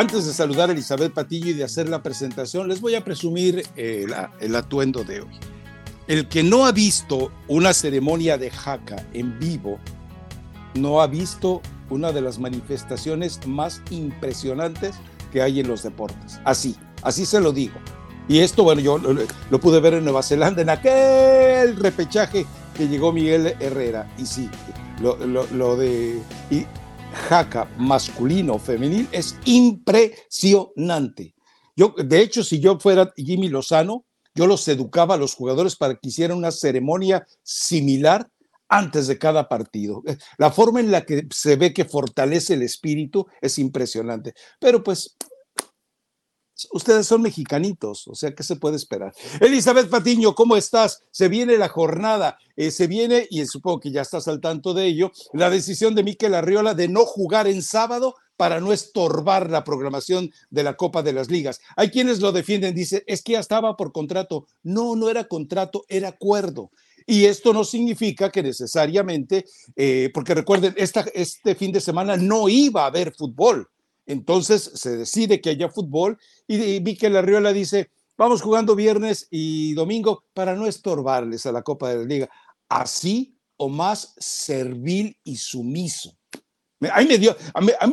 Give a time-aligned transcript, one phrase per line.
[0.00, 3.66] antes de saludar a Elizabeth Patillo y de hacer la presentación, les voy a presumir
[3.76, 4.06] eh,
[4.40, 5.28] el atuendo de hoy.
[6.06, 9.78] El que no ha visto una ceremonia de jaca en vivo,
[10.74, 14.94] no ha visto una de las manifestaciones más impresionantes
[15.32, 16.40] que hay en los deportes.
[16.44, 17.74] Así, así se lo digo.
[18.26, 23.12] Y esto, bueno, yo lo, pude ver en Nueva Zelanda, en aquel repechaje que llegó
[23.12, 24.10] Miguel Herrera.
[24.16, 24.48] Y sí,
[25.02, 26.64] lo, lo de y
[27.12, 31.34] jaca masculino o femenil es impresionante.
[31.76, 35.94] Yo, de hecho, si yo fuera Jimmy Lozano, yo los educaba a los jugadores para
[35.94, 38.28] que hicieran una ceremonia similar
[38.68, 40.02] antes de cada partido.
[40.38, 44.34] La forma en la que se ve que fortalece el espíritu es impresionante.
[44.60, 45.16] Pero pues
[46.72, 49.12] ustedes son mexicanitos, o sea, ¿qué se puede esperar?
[49.40, 51.02] Elizabeth Patiño, ¿cómo estás?
[51.10, 54.86] Se viene la jornada, eh, se viene, y supongo que ya estás al tanto de
[54.86, 59.64] ello, la decisión de Miquel Arriola de no jugar en sábado para no estorbar la
[59.64, 61.60] programación de la Copa de las Ligas.
[61.76, 64.46] Hay quienes lo defienden, dice, es que ya estaba por contrato.
[64.62, 66.70] No, no era contrato, era acuerdo.
[67.06, 69.44] Y esto no significa que necesariamente,
[69.76, 73.68] eh, porque recuerden, este fin de semana no iba a haber fútbol.
[74.10, 79.72] Entonces se decide que haya fútbol y vi la Riola dice, vamos jugando viernes y
[79.74, 82.30] domingo para no estorbarles a la Copa de la Liga.
[82.68, 86.16] Así o más servil y sumiso.
[86.90, 87.36] A mí, me dio,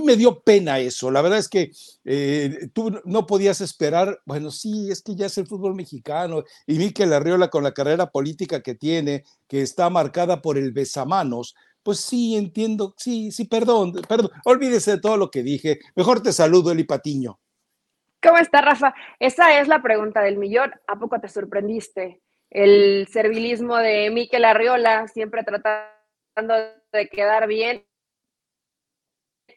[0.04, 1.12] me dio pena eso.
[1.12, 1.72] La verdad es que
[2.06, 6.44] eh, tú no podías esperar, bueno, sí, es que ya es el fútbol mexicano.
[6.66, 11.54] Y Miquel Arriola con la carrera política que tiene, que está marcada por el besamanos,
[11.88, 15.80] pues sí, entiendo, sí, sí, perdón, perdón, olvídese de todo lo que dije.
[15.96, 17.40] Mejor te saludo, Eli Patiño.
[18.22, 18.94] ¿Cómo está, Rafa?
[19.20, 20.74] Esa es la pregunta del millón.
[20.86, 22.20] ¿A poco te sorprendiste?
[22.50, 26.56] El servilismo de Miquel Arriola, siempre tratando
[26.92, 27.86] de quedar bien.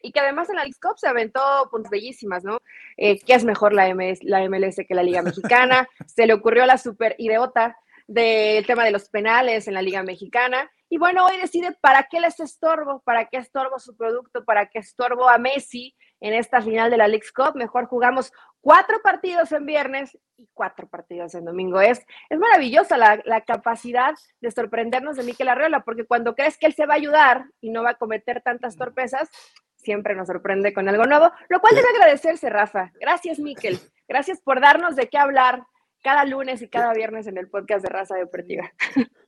[0.01, 2.59] Y que además en la League Cup se aventó puntos bellísimas, ¿no?
[2.95, 5.85] Eh, ¿Qué es mejor la, la MLS que la Liga Mexicana?
[6.05, 7.75] se le ocurrió la super idiota
[8.13, 12.19] del tema de los penales en la Liga Mexicana y bueno, hoy decide para qué
[12.19, 16.91] les estorbo, para qué estorbo su producto, para qué estorbo a Messi en esta final
[16.91, 17.55] de la League Cup.
[17.55, 21.79] Mejor jugamos cuatro partidos en viernes y cuatro partidos en domingo.
[21.79, 26.65] Es, es maravillosa la, la capacidad de sorprendernos de Miquel Arreola, porque cuando crees que
[26.65, 29.29] él se va a ayudar y no va a cometer tantas torpezas,
[29.77, 32.91] siempre nos sorprende con algo nuevo, lo cual debe agradecerse, Rafa.
[32.99, 33.79] Gracias, Miquel.
[34.09, 35.63] Gracias por darnos de qué hablar
[36.01, 38.71] cada lunes y cada viernes en el podcast de Raza Deportiva.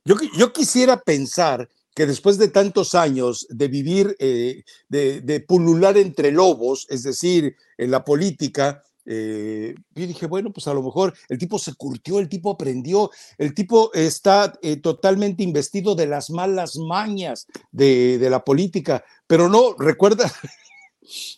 [0.04, 6.32] Yo, yo quisiera pensar que después de tantos años de vivir, eh, de, pulular entre
[6.32, 11.38] lobos, es decir, en la política, eh, yo dije, bueno, pues a lo mejor el
[11.38, 16.76] tipo se curtió, el tipo aprendió, el tipo está eh, totalmente investido de las malas
[16.76, 20.32] mañas de, de la política, pero no, recuerda,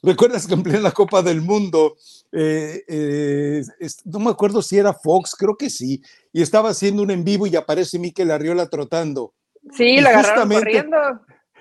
[0.03, 1.97] ¿Recuerdas que en plena Copa del Mundo,
[2.33, 3.63] eh, eh,
[4.05, 7.47] no me acuerdo si era Fox, creo que sí, y estaba haciendo un en vivo
[7.47, 9.33] y aparece Miquel Arriola trotando?
[9.73, 10.97] Sí, la agarraron corriendo.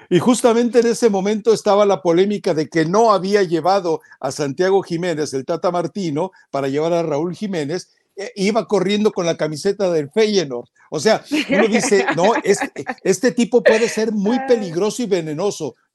[0.10, 4.84] Y justamente en ese momento estaba la polémica de que no había llevado a Santiago
[4.84, 7.95] Jiménez, el Tata Martino, para llevar a Raúl Jiménez,
[8.36, 10.68] iba corriendo con la camiseta del Feyenoord.
[10.90, 12.34] O sea, uno dice, no,
[13.04, 15.76] este, tipo puede ser muy peligroso y venenoso.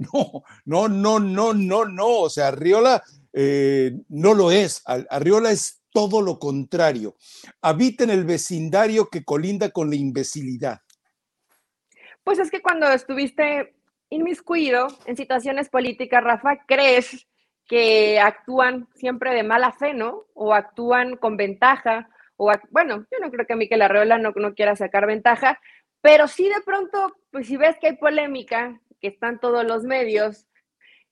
[0.65, 2.09] No, no, no, no, no, no.
[2.09, 4.83] O sea, Arriola eh, no lo es.
[4.87, 7.17] Arriola es todo lo contrario.
[7.61, 10.81] Habita en el vecindario que colinda con la imbecilidad.
[12.25, 13.75] Pues es que cuando estuviste
[14.11, 17.27] inmiscuido en situaciones políticas, Rafa, crees
[17.67, 20.27] que actúan siempre de mala fe, ¿no?
[20.35, 22.10] O actúan con ventaja,
[22.43, 25.61] o bueno, yo no creo que Miquel Arreola no, no quiera sacar ventaja,
[26.01, 30.47] pero sí de pronto, pues si ves que hay polémica, que están todos los medios,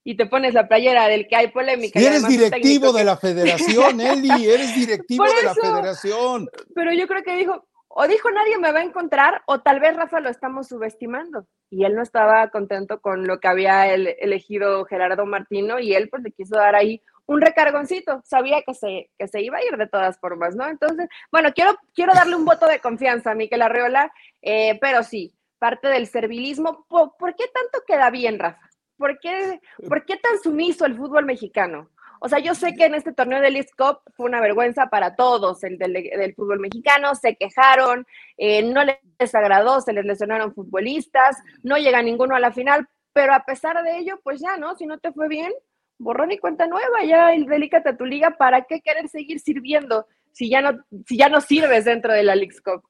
[0.05, 2.01] y te pones la playera del que hay polémica.
[2.01, 6.49] Y eres directivo de la federación, Eli, eres directivo de la federación.
[6.75, 9.95] Pero yo creo que dijo, o dijo nadie me va a encontrar, o tal vez
[9.97, 15.27] Rafa lo estamos subestimando y él no estaba contento con lo que había elegido Gerardo
[15.27, 19.43] Martino y él pues le quiso dar ahí un recargoncito, sabía que se, que se
[19.43, 20.67] iba a ir de todas formas, ¿no?
[20.67, 24.11] Entonces, bueno, quiero, quiero darle un voto de confianza a Miquel Arreola,
[24.41, 28.71] eh, pero sí, parte del servilismo, ¿por, qué tanto queda bien, Rafa?
[28.97, 31.91] ¿Por qué, ¿Por qué tan sumiso el fútbol mexicano?
[32.21, 35.15] O sea, yo sé que en este torneo del East Cup fue una vergüenza para
[35.15, 38.07] todos el del, fútbol mexicano, se quejaron,
[38.39, 43.35] eh, no les agradó, se les lesionaron futbolistas, no llega ninguno a la final, pero
[43.35, 44.75] a pesar de ello, pues ya, ¿no?
[44.77, 45.53] Si no te fue bien,
[45.99, 50.49] borrón y cuenta nueva, ya dedícate a tu liga, ¿para qué querer seguir sirviendo si
[50.49, 52.83] ya no, si ya no sirves dentro de la League Cup?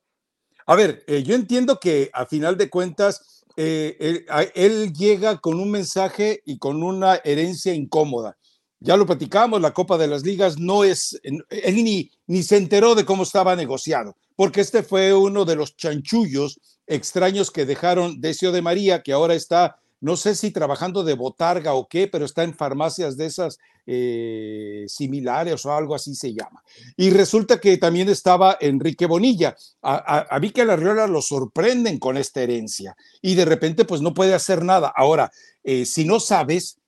[0.66, 4.25] A ver, eh, yo entiendo que a final de cuentas eh,
[4.55, 8.37] él, llega con un mensaje y con una herencia incómoda
[8.81, 12.94] ya lo platicamos, la Copa de las Ligas no es, él ni, ni se enteró
[12.94, 18.52] de cómo estaba negociado, porque este fue uno de los chanchullos extraños que dejaron Decio
[18.52, 22.45] de María, que ahora está, no sé si trabajando de botarga o qué, pero está
[22.45, 26.62] en farmacias de esas eh, similares o algo así se llama.
[26.97, 29.56] Y resulta que también estaba Enrique Bonilla.
[29.83, 34.15] A, a, a la Arriola lo sorprenden con esta herencia y de repente pues no
[34.15, 34.93] puede hacer nada.
[34.95, 35.31] Ahora,
[35.65, 36.79] eh, si no sabes,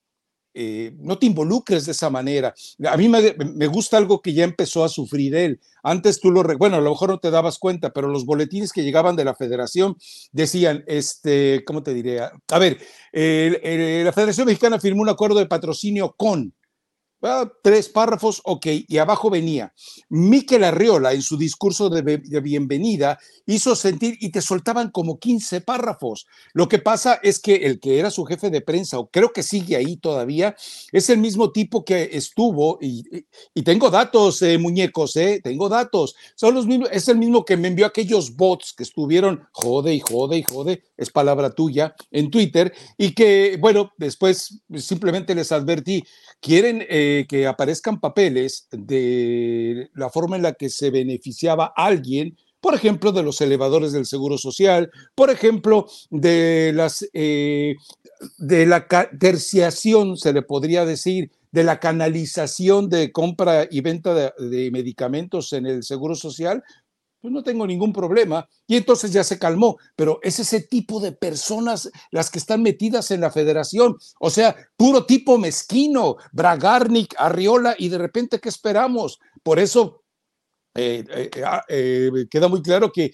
[0.52, 2.55] eh, no te involucres de esa manera.
[2.87, 5.61] A mí me, me, gusta algo que ya empezó a sufrir él.
[5.82, 8.82] Antes tú lo, bueno, a lo mejor no te dabas cuenta, pero los boletines que
[8.82, 9.97] llegaban de la federación
[10.32, 12.20] decían, este, ¿cómo te diré?
[12.20, 12.79] A ver,
[13.12, 16.53] la Federación Mexicana firmó un acuerdo de patrocinio con,
[17.22, 19.75] Ah, tres párrafos, ok, y abajo venía.
[20.08, 26.26] Miquel Arriola en su discurso de, bienvenida hizo sentir y te soltaban como 15 párrafos.
[26.55, 29.43] Lo que pasa es que el que era su jefe de prensa, o creo que
[29.43, 30.56] sigue ahí todavía,
[30.93, 33.05] es el mismo tipo que estuvo, y,
[33.55, 37.58] y tengo datos, eh, muñecos, eh, tengo datos, son los mismos, es el mismo que
[37.58, 42.31] me envió aquellos bots que estuvieron jode y jode y jode, es palabra tuya, en
[42.31, 46.02] Twitter, y que, bueno, después simplemente les advertí,
[46.40, 46.87] quieren...
[46.88, 53.12] Eh, que aparezcan papeles de la forma en la que se beneficiaba alguien, por ejemplo,
[53.12, 57.77] de los elevadores del Seguro Social, por ejemplo, de las eh,
[58.39, 58.87] de la
[59.19, 65.53] terciación, se le podría decir, de la canalización de compra y venta de, de medicamentos
[65.53, 66.63] en el Seguro Social,
[67.20, 68.49] pues no tengo ningún problema.
[68.67, 73.11] Y entonces ya se calmó, pero es ese tipo de personas las que están metidas
[73.11, 73.96] en la federación.
[74.19, 79.20] O sea, puro tipo mezquino, Bragarnik, Arriola, y de repente, ¿qué esperamos?
[79.43, 80.00] Por eso
[80.75, 83.12] eh, eh, ah, eh, queda muy claro que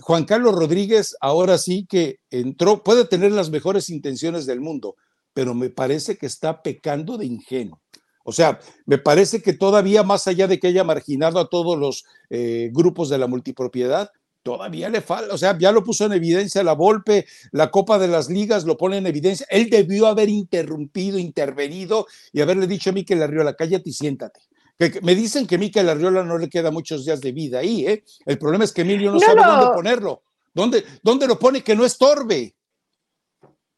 [0.00, 4.96] Juan Carlos Rodríguez ahora sí que entró, puede tener las mejores intenciones del mundo,
[5.34, 7.82] pero me parece que está pecando de ingenuo.
[8.26, 12.04] O sea, me parece que todavía más allá de que haya marginado a todos los
[12.28, 14.10] eh, grupos de la multipropiedad,
[14.42, 18.08] todavía le falta, o sea, ya lo puso en evidencia la Volpe, la Copa de
[18.08, 19.46] las Ligas lo pone en evidencia.
[19.48, 24.40] Él debió haber interrumpido, intervenido y haberle dicho a Miquel Arriola, cállate y siéntate.
[24.76, 28.02] Que, me dicen que Miquel Arriola no le queda muchos días de vida ahí, ¿eh?
[28.24, 30.22] El problema es que Emilio no, no sabe dónde ponerlo.
[30.52, 32.56] ¿Dónde, ¿Dónde lo pone que no estorbe?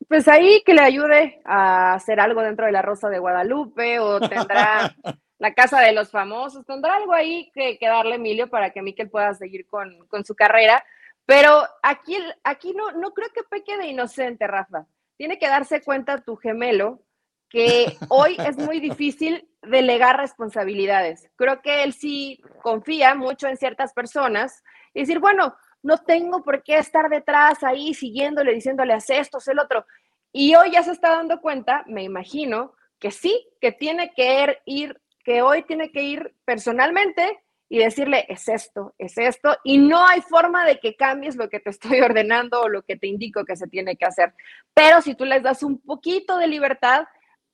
[0.08, 4.18] Pues ahí que le ayude a hacer algo dentro de la Rosa de Guadalupe o
[4.20, 4.94] tendrá
[5.38, 9.10] la Casa de los Famosos, tendrá algo ahí que, que darle Emilio para que Miquel
[9.10, 10.82] pueda seguir con, con, su carrera.
[11.26, 14.86] Pero aquí, aquí no, no creo que peque de inocente, Rafa.
[15.16, 17.02] Tiene que darse cuenta tu gemelo
[17.50, 21.30] que hoy es muy difícil delegar responsabilidades.
[21.36, 24.64] Creo que él sí confía mucho en ciertas personas
[24.94, 29.48] y decir, bueno, no tengo por qué estar detrás ahí siguiéndole, diciéndole, haz esto, haz
[29.48, 29.86] el otro.
[30.32, 35.00] Y hoy ya se está dando cuenta, me imagino, que sí, que tiene que ir,
[35.24, 40.22] que hoy tiene que ir personalmente y decirle, es esto, es esto, y no hay
[40.22, 43.56] forma de que cambies lo que te estoy ordenando o lo que te indico que
[43.56, 44.34] se tiene que hacer.
[44.74, 47.06] Pero si tú les das un poquito de libertad,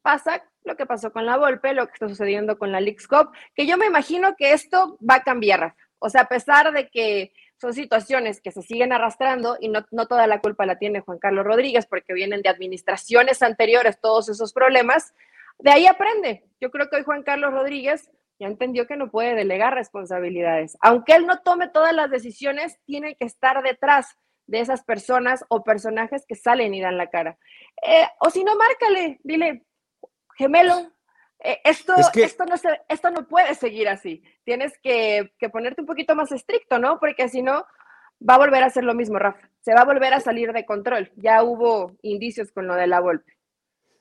[0.02, 3.08] pasa lo que pasó con la Volpe, lo que está sucediendo con la Leagues
[3.54, 7.32] que yo me imagino que esto va a cambiar, O sea, a pesar de que
[7.60, 11.18] son situaciones que se siguen arrastrando y no, no, toda la culpa la tiene Juan
[11.18, 15.14] Carlos Rodríguez porque vienen de administraciones anteriores todos esos problemas.
[15.58, 16.44] De ahí aprende.
[16.60, 20.76] Yo creo que hoy Juan Carlos Rodríguez ya entendió que no puede delegar responsabilidades.
[20.80, 25.64] Aunque él no tome todas las decisiones, tiene que estar detrás de esas personas o
[25.64, 27.38] personajes que salen y dan la cara.
[27.86, 29.64] Eh, o si no, márcale, dile,
[30.36, 30.92] gemelo,
[31.44, 34.22] eh, esto, esto, no se, esto no puede seguir así.
[34.44, 36.98] Tienes que, que, ponerte un poquito más estricto, ¿no?
[36.98, 37.66] Porque si no,
[38.28, 39.50] va a volver a ser lo mismo, Rafa.
[39.60, 41.12] Se va a volver a salir de control.
[41.16, 43.32] Ya hubo indicios con lo de la Volpe.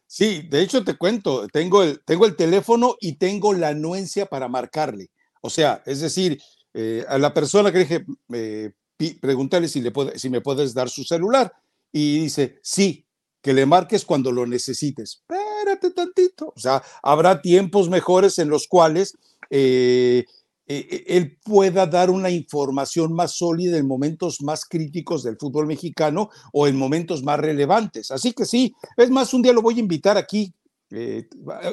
[0.07, 4.47] Sí, de hecho te cuento, tengo el, tengo el teléfono y tengo la anuencia para
[4.47, 5.09] marcarle.
[5.41, 6.39] O sea, es decir,
[6.73, 8.71] eh, a la persona que dije, eh,
[9.19, 11.51] pregúntale si, le puede, si me puedes dar su celular.
[11.91, 13.02] Y dice, sí,
[13.43, 15.21] que le marques cuando lo necesites.
[15.21, 16.53] Espérate tantito.
[16.55, 19.15] O sea, habrá tiempos mejores en los cuales
[19.49, 20.25] eh,
[20.65, 26.29] eh, él pueda dar una información más sólida en momentos más críticos del fútbol mexicano
[26.53, 28.11] o en momentos más relevantes.
[28.11, 30.53] Así que sí, es más, un día lo voy a invitar aquí,
[30.89, 31.27] eh,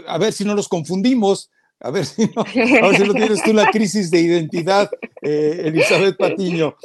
[0.09, 1.51] a ver si no nos confundimos.
[1.83, 4.91] A ver si no, a ver si no tienes tú una crisis de identidad,
[5.23, 6.77] eh, Elizabeth Patiño.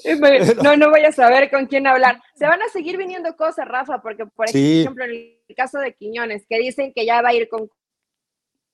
[0.63, 2.21] No, no voy a saber con quién hablar.
[2.35, 6.45] Se van a seguir viniendo cosas, Rafa, porque, por ejemplo, en el caso de Quiñones,
[6.47, 7.69] que dicen que ya va a ir con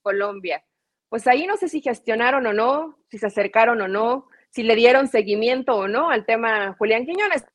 [0.04, 0.64] Colombia,
[1.10, 4.76] pues ahí no sé si gestionaron o no, si se acercaron o no, si le
[4.76, 7.46] dieron seguimiento o no al tema Julián Quiñones.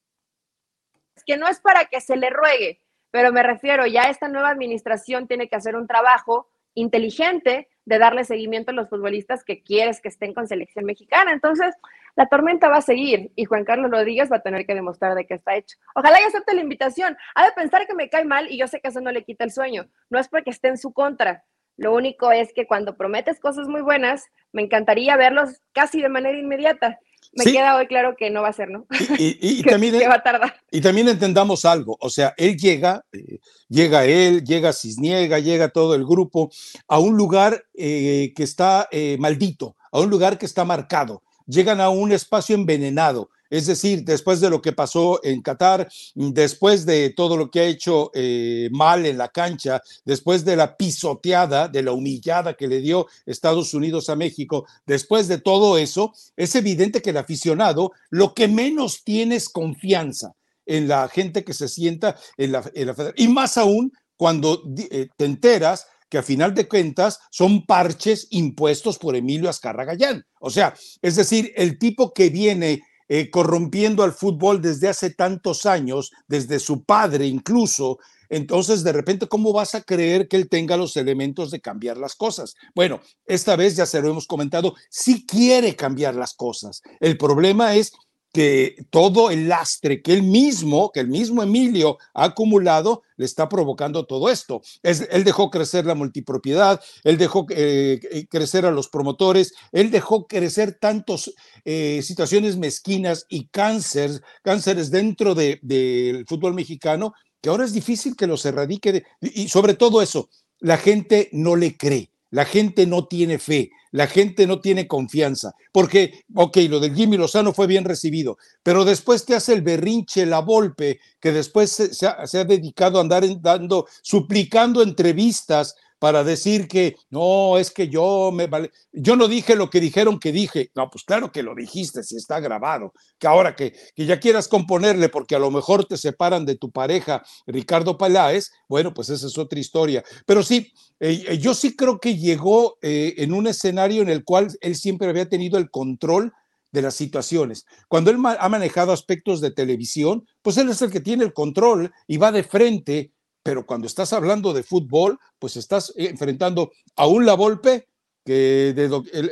[1.14, 2.80] Es que no es para que se le ruegue,
[3.12, 8.25] pero me refiero, ya esta nueva administración tiene que hacer un trabajo inteligente de darle
[8.25, 11.33] seguimiento a los futbolistas que quieres que estén con selección mexicana.
[11.33, 11.75] Entonces,
[12.16, 15.26] la tormenta va a seguir y Juan Carlos Rodríguez va a tener que demostrar de
[15.26, 15.78] qué está hecho.
[15.95, 17.16] Ojalá y acepte la invitación.
[17.35, 19.45] Ha de pensar que me cae mal y yo sé que eso no le quita
[19.45, 19.87] el sueño.
[20.11, 21.45] No es porque esté en su contra.
[21.76, 26.38] Lo único es que cuando prometes cosas muy buenas, me encantaría verlos casi de manera
[26.38, 26.99] inmediata
[27.37, 28.87] me queda hoy claro que no va a ser, ¿no?
[29.19, 30.57] Y, también, va a tardar.
[30.71, 35.95] Y también entendamos algo, o sea, él llega, eh, llega él, llega Cisniega, llega todo
[35.95, 36.50] el grupo
[36.88, 41.81] a un lugar eh, que está eh, maldito, a un lugar que está marcado, llegan
[41.81, 47.11] a un espacio envenenado, es decir, después de lo que pasó en Qatar, después de
[47.11, 51.83] todo lo que ha hecho eh, mal en la cancha, después de la pisoteada, de
[51.83, 57.03] la humillada que le dio Estados Unidos a México, después de todo eso, es evidente
[57.03, 60.33] que el aficionado lo que menos tiene es confianza
[60.65, 63.15] en la gente que se sienta en la, federación.
[63.17, 68.99] Y más aún cuando eh, te enteras que a final de cuentas son parches impuestos
[68.99, 70.25] por Emilio Azcarra Gallán.
[70.41, 75.67] O sea, es decir, el tipo que viene eh, corrompiendo al fútbol desde hace tantos
[75.67, 77.99] años, desde su padre incluso,
[78.29, 82.15] entonces de repente, ¿cómo vas a creer que él tenga los elementos de cambiar las
[82.15, 82.55] cosas?
[82.75, 86.83] Bueno, esta vez ya se lo hemos comentado, sí quiere cambiar las cosas.
[87.01, 87.93] El problema es
[88.37, 93.49] que todo el lastre que él mismo, que el mismo Emilio ha acumulado, le está
[93.49, 94.61] provocando todo esto.
[94.83, 100.26] él dejó crecer la multipropiedad, él dejó eh, eh, crecer a los promotores, él dejó
[100.26, 101.33] crecer tantas
[101.64, 108.26] eh, situaciones mezquinas y cánceres, cánceres dentro del fútbol mexicano, que ahora es difícil que
[108.26, 109.02] los erradique.
[109.23, 110.28] y sobre todo eso,
[110.61, 112.11] la gente no le cree.
[112.31, 117.17] La gente no tiene fe, la gente no tiene confianza, porque, ok, lo del Jimmy
[117.17, 122.07] Lozano fue bien recibido, pero después te hace el berrinche, la golpe, que después se,
[122.07, 127.88] ha, se ha, dedicado a andar dando, suplicando entrevistas para decir que no, es que
[127.88, 128.71] yo me vale.
[128.93, 130.71] Yo no dije lo que dijeron que dije.
[130.75, 132.93] No, pues claro que lo dijiste, si está grabado.
[133.19, 136.71] Que ahora que, que ya quieras componerle porque a lo mejor te separan de tu
[136.71, 140.05] pareja, Ricardo Paláez, bueno, pues esa es otra historia.
[140.26, 144.25] Pero sí, eh, eh, yo sí creo que llegó eh, en un escenario en el
[144.25, 146.33] cual él siempre había tenido el control
[146.73, 147.65] de las situaciones.
[147.88, 151.93] Cuando él ha manejado aspectos de televisión, pues él es el que tiene el control
[152.07, 153.12] y va de frente
[153.47, 157.87] pero cuando estás hablando de fútbol, pues estás enfrentando a un La Volpe
[158.25, 158.75] que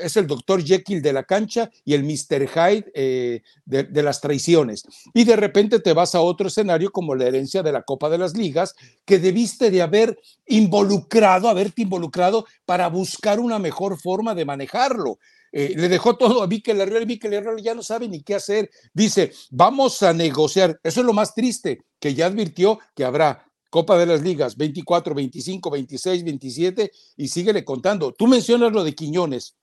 [0.03, 2.49] es el doctor Jekyll de la cancha y el Mr.
[2.49, 4.85] Hyde eh, de, las traiciones.
[5.13, 8.19] Y de repente te vas a otro escenario como la herencia de la Copa de
[8.19, 10.17] las Ligas, que debiste de haber
[10.47, 15.19] involucrado, haberte involucrado para buscar una mejor forma de manejarlo.
[15.51, 18.37] Eh, le dejó todo a Mikel Arriola y Mikel Arriola ya no sabe ni qué
[18.37, 18.71] hacer.
[18.93, 20.79] Dice, vamos a negociar.
[20.85, 23.45] Eso es lo más triste, que ya advirtió que habrá
[23.75, 28.13] Copa de las Ligas 24, 25, 26, 27 y síguele contando.
[28.13, 29.57] Tú mencionas lo de Quiñones.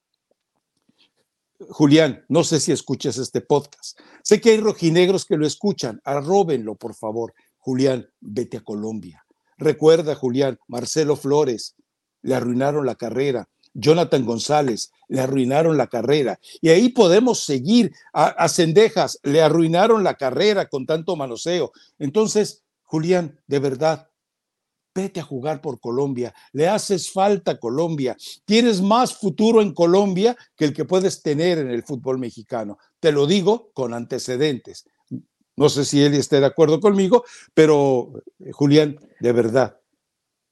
[1.69, 3.97] Julián, no sé si escuchas este podcast.
[4.21, 6.01] Sé que hay rojinegros que lo escuchan.
[6.03, 7.33] Arróbenlo, por favor.
[7.57, 9.25] Julián, vete a Colombia.
[9.57, 11.77] Recuerda, Julián, Marcelo Flores,
[12.21, 13.47] le arruinaron la carrera.
[13.73, 16.37] Jonathan González, le arruinaron la carrera.
[16.59, 17.93] Y ahí podemos seguir.
[18.11, 21.71] A, a Cendejas, le arruinaron la carrera con tanto manoseo.
[21.97, 24.09] Entonces, Julián, de verdad,
[24.93, 30.35] vete a jugar por Colombia, le haces falta a Colombia, tienes más futuro en Colombia
[30.57, 32.77] que el que puedes tener en el fútbol mexicano.
[32.99, 34.89] Te lo digo con antecedentes.
[35.55, 39.79] No sé si él esté de acuerdo conmigo, pero eh, Julián, de verdad.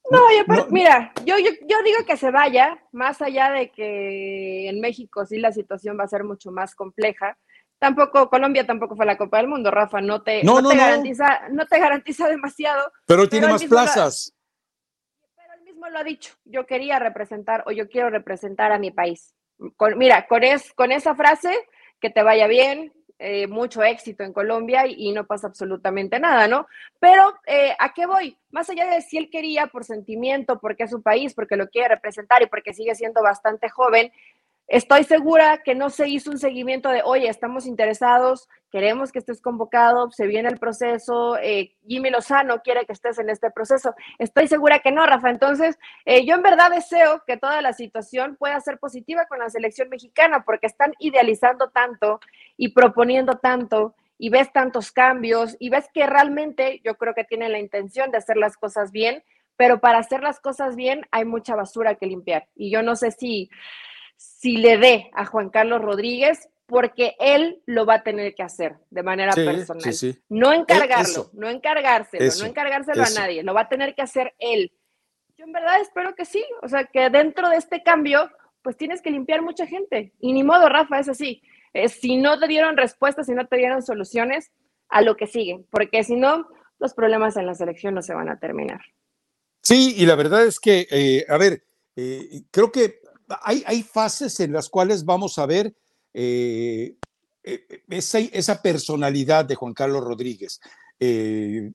[0.09, 0.21] No,
[0.69, 5.39] mira, yo, yo, yo digo que se vaya, más allá de que en México sí
[5.39, 7.37] la situación va a ser mucho más compleja
[7.79, 11.65] tampoco, Colombia tampoco fue la Copa del Mundo, Rafa, no te, no, te garantiza, no
[11.65, 12.91] te garantiza demasiado.
[13.05, 14.35] Pero tiene más plazas.
[15.35, 18.91] pero él mismo lo ha dicho, yo quería representar o yo quiero representar a mi
[18.91, 19.33] país.
[19.95, 21.55] mira, con, es, con esa frase,
[21.99, 26.67] que te vaya bien, eh, mucho éxito en Colombia y, no pasa absolutamente nada, ¿no?
[27.01, 28.37] Pero eh, ¿a qué voy?
[28.49, 31.89] Más allá de si él quería por sentimiento, porque es su país, porque lo quiere
[31.89, 34.13] representar y porque sigue siendo bastante joven,
[34.69, 39.41] Estoy segura que no se hizo un seguimiento de, oye, estamos interesados, queremos que estés
[39.41, 43.95] convocado, se viene el proceso, eh, Jimmy Lozano quiere que estés en este proceso.
[44.19, 45.31] Estoy segura que no, Rafa.
[45.31, 49.49] Entonces, eh, yo en verdad deseo que toda la situación pueda ser positiva con la
[49.49, 52.19] selección mexicana, porque están idealizando tanto
[52.55, 57.53] y proponiendo tanto y ves tantos cambios y ves que realmente yo creo que tienen
[57.53, 59.23] la intención de hacer las cosas bien,
[59.55, 62.47] pero para hacer las cosas bien hay mucha basura que limpiar.
[62.55, 63.49] Y yo no sé si
[64.19, 68.75] si le dé a Juan Carlos Rodríguez, porque él lo va a tener que hacer
[68.89, 69.95] de manera personal.
[70.27, 74.73] No encargarlo, no encargárselo, no encargárselo a nadie, lo va a tener que hacer él.
[75.37, 78.29] Yo en verdad espero que sí, o sea, que dentro de este cambio,
[78.61, 80.11] pues tienes que limpiar mucha gente.
[80.19, 81.41] Y ni modo, Rafa, es así.
[81.73, 84.51] Eh, si no te dieron respuestas, si no te dieron soluciones,
[84.89, 86.47] a lo que sigue, porque si no,
[86.79, 88.81] los problemas en la selección no se van a terminar.
[89.61, 91.63] Sí, y la verdad es que, eh, a ver,
[91.95, 92.99] eh, creo que
[93.43, 95.75] hay, hay, fases en las cuales vamos a ver
[96.13, 100.59] esa, esa, personalidad de Juan Carlos Rodríguez.
[100.97, 101.73] se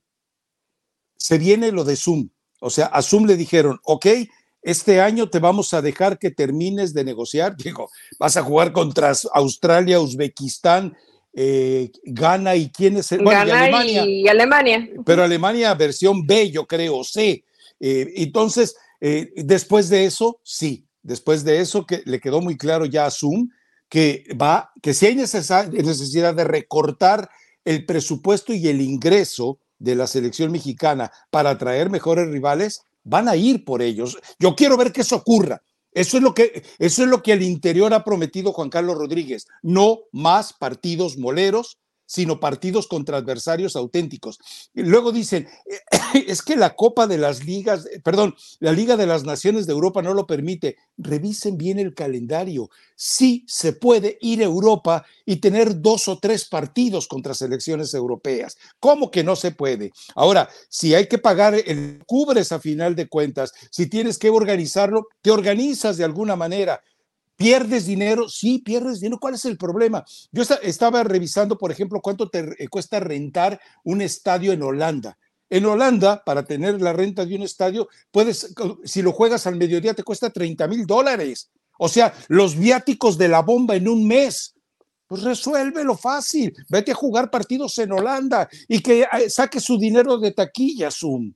[1.38, 2.28] viene lo de Zoom,
[2.60, 4.06] o sea, a Zoom le dijeron, ok,
[4.64, 7.54] este año te vamos a dejar que termines de negociar.
[7.56, 10.96] Digo, vas a jugar contra Australia, Uzbekistán,
[11.34, 13.22] eh, Ghana y quién es el.
[13.22, 14.06] Bueno, Alemania.
[14.06, 14.88] Y Alemania.
[15.04, 17.44] Pero Alemania versión B, yo creo, C.
[17.80, 20.86] Eh, entonces, eh, después de eso, sí.
[21.04, 23.50] Después de eso, que le quedó muy claro ya a Zoom
[23.88, 27.30] que va, que si hay necesidad de recortar
[27.64, 33.36] el presupuesto y el ingreso de la selección mexicana para atraer mejores rivales, van a
[33.36, 34.18] ir por ellos.
[34.38, 35.62] Yo quiero ver que eso ocurra.
[35.92, 39.46] Eso es lo que, eso es lo que al interior ha prometido Juan Carlos Rodríguez.
[39.62, 41.78] No más partidos moleros,
[42.14, 44.38] sino partidos contra adversarios auténticos.
[44.72, 45.48] Y luego dicen,
[46.28, 50.00] es que la Copa de las Ligas, perdón, la Liga de las Naciones de Europa
[50.00, 50.76] no lo permite.
[50.96, 52.70] Revisen bien el calendario.
[52.94, 58.58] Sí se puede ir a Europa y tener dos o tres partidos contra selecciones europeas.
[58.78, 59.90] ¿Cómo que no se puede?
[60.14, 65.08] Ahora, si hay que pagar, el cubres a final de cuentas, si tienes que organizarlo,
[65.20, 66.80] te organizas de alguna manera
[67.36, 68.28] ¿Pierdes dinero?
[68.28, 69.18] Sí, pierdes dinero.
[69.18, 70.04] ¿Cuál es el problema?
[70.30, 75.18] Yo estaba revisando, por ejemplo, cuánto te eh, cuesta rentar un estadio en Holanda.
[75.50, 79.94] En Holanda, para tener la renta de un estadio, puedes, si lo juegas al mediodía,
[79.94, 81.50] te cuesta 30 mil dólares.
[81.78, 84.54] O sea, los viáticos de la bomba en un mes.
[85.06, 86.54] Pues resuélvelo fácil.
[86.68, 91.32] Vete a jugar partidos en Holanda y que eh, saque su dinero de taquilla, Zoom.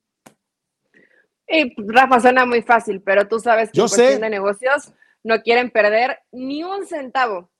[1.49, 4.93] Y Rafa, suena muy fácil, pero tú sabes que en cuestión de negocios
[5.29, 7.51] no quieren perder ni un centavo.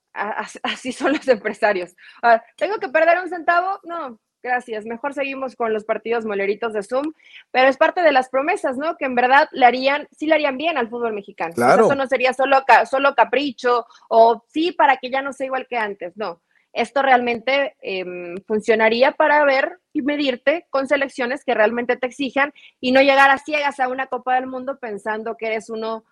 [0.63, 1.95] Así son los empresarios.
[2.57, 3.79] ¿Tengo que perder un centavo?
[3.85, 4.87] No, gracias.
[4.87, 7.13] Mejor seguimos con los partidos moleritos de Zoom,
[7.51, 8.97] pero es parte de las promesas, ¿no?
[8.97, 11.53] Que en verdad le harían, sí le harían bien al fútbol mexicano.
[11.55, 11.83] Claro.
[11.83, 15.77] Esto no sería solo, solo capricho o sí para que ya no sea igual que
[15.77, 16.41] antes, no.
[16.73, 22.93] Esto realmente em, funcionaría para ver y medirte con selecciones que realmente te exijan y
[22.93, 26.05] no llegar a ciegas a una Copa del Mundo pensando que eres uno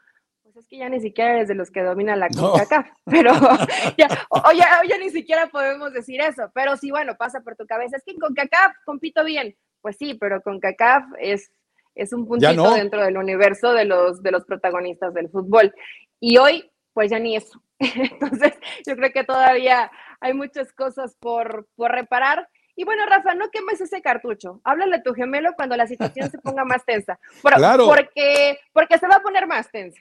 [0.56, 3.30] pues es que ya ni siquiera eres de los que dominan la CONCACAF, pero
[3.98, 7.98] ya, o, ya, ni siquiera podemos decir eso, pero sí, bueno, pasa por tu cabeza,
[7.98, 11.52] es que en CONCACAF compito bien, pues sí, pero CONCACAF es,
[11.94, 15.74] es un puntito dentro del universo de los, de los protagonistas del fútbol,
[16.20, 18.54] y hoy, pues ya ni eso, entonces
[18.86, 19.90] yo creo que todavía
[20.20, 24.60] hay muchas cosas por, por reparar, y bueno, Rafa, no quemes ese cartucho.
[24.62, 27.18] Háblale a tu gemelo cuando la situación se ponga más tensa.
[27.42, 27.86] claro.
[27.86, 29.98] Porque, porque se va a poner más tensa.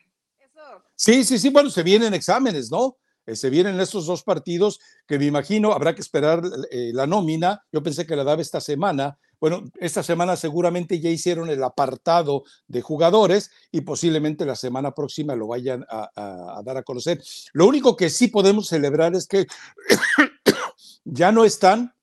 [0.95, 2.97] Sí, sí, sí, bueno, se vienen exámenes, ¿no?
[3.25, 7.63] Eh, se vienen estos dos partidos que me imagino habrá que esperar eh, la nómina.
[7.71, 9.17] Yo pensé que la daba esta semana.
[9.39, 15.36] Bueno, esta semana seguramente ya hicieron el apartado de jugadores y posiblemente la semana próxima
[15.36, 17.21] lo vayan a, dar a conocer.
[17.54, 19.45] Lo único que sí podemos celebrar es que
[21.04, 21.93] ya no están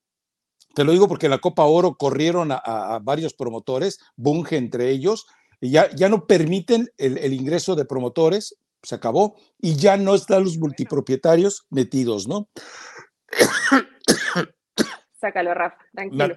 [0.74, 5.26] te lo digo porque en la Copa Oro corrieron a, varios promotores, Bunge entre ellos,
[5.70, 10.58] ya, ya no permiten el, ingreso de promotores, se acabó, y ya no están los
[10.58, 12.48] multipropietarios metidos, ¿no?
[15.20, 16.36] Sácalo, Rafa, tranquilo.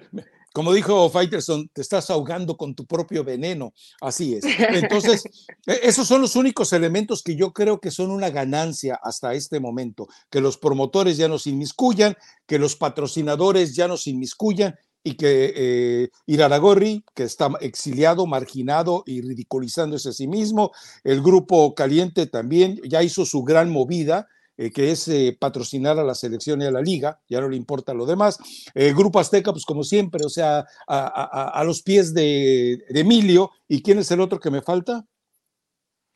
[0.54, 3.74] como dijo Fighterson, te estás ahogando con tu propio veneno.
[4.00, 4.44] Así es.
[4.44, 5.24] Entonces,
[5.66, 9.58] e, esos son los únicos elementos que yo creo que son una ganancia hasta este
[9.58, 14.78] momento, que los promotores ya no se inmiscuyan, que los patrocinadores ya no se inmiscuyan
[15.06, 20.72] y que eh, Iraragorri, que está exiliado, marginado y ridiculizándose a sí mismo,
[21.04, 26.02] el grupo Caliente también ya hizo su gran movida, eh, que es eh, patrocinar a
[26.02, 28.36] la selección y a la liga, ya no le importa lo demás.
[28.74, 33.52] El grupo Azteca, pues como siempre, o sea, a, los pies de, Emilio.
[33.68, 35.04] ¿Y quién es el otro que me falta?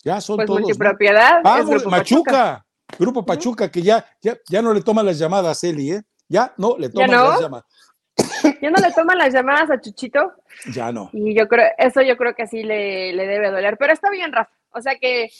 [0.02, 0.62] Ya son pues todos.
[0.62, 1.44] Multipropiedad.
[1.86, 2.66] Machuca.
[2.98, 6.02] Grupo Pachuca, que ya, ya, ya no le toma las llamadas, Eli, ¿eh?
[6.28, 7.66] Ya no le toma las llamadas.
[8.60, 10.32] ¿Ya no le toman las llamadas a Chuchito?
[10.72, 11.10] Ya no.
[11.12, 13.76] Y yo creo, eso yo creo que sí le, le debe doler.
[13.76, 14.52] Pero está bien, Rafa.
[14.70, 15.30] O sea que,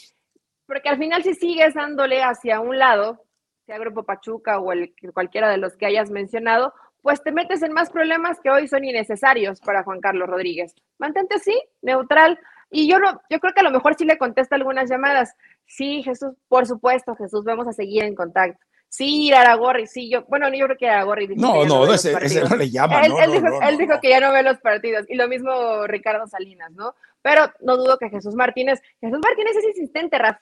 [0.65, 3.23] porque al final si sigues dándole hacia un lado,
[3.65, 7.73] sea Grupo Pachuca o el, cualquiera de los que hayas mencionado, pues te metes en
[7.73, 10.75] más problemas que hoy son innecesarios para Juan Carlos Rodríguez.
[10.99, 12.39] Mantente así, neutral.
[12.69, 15.35] Y yo no, yo creo que a lo mejor sí le contesta algunas llamadas.
[15.65, 18.63] Sí, Jesús, por supuesto, Jesús, vamos a seguir en contacto.
[18.91, 22.11] Sí, Aragorri, sí, yo, bueno, yo creo que Aragorri dijo No, no, no ese,
[22.43, 22.99] no le llama.
[22.99, 26.27] Él, él, dijo, él dijo, que ya no ve los partidos, y lo mismo Ricardo
[26.27, 26.93] Salinas, ¿no?
[27.21, 30.41] Pero no dudo que Jesús Martínez, Jesús Martínez es insistente, Rafa.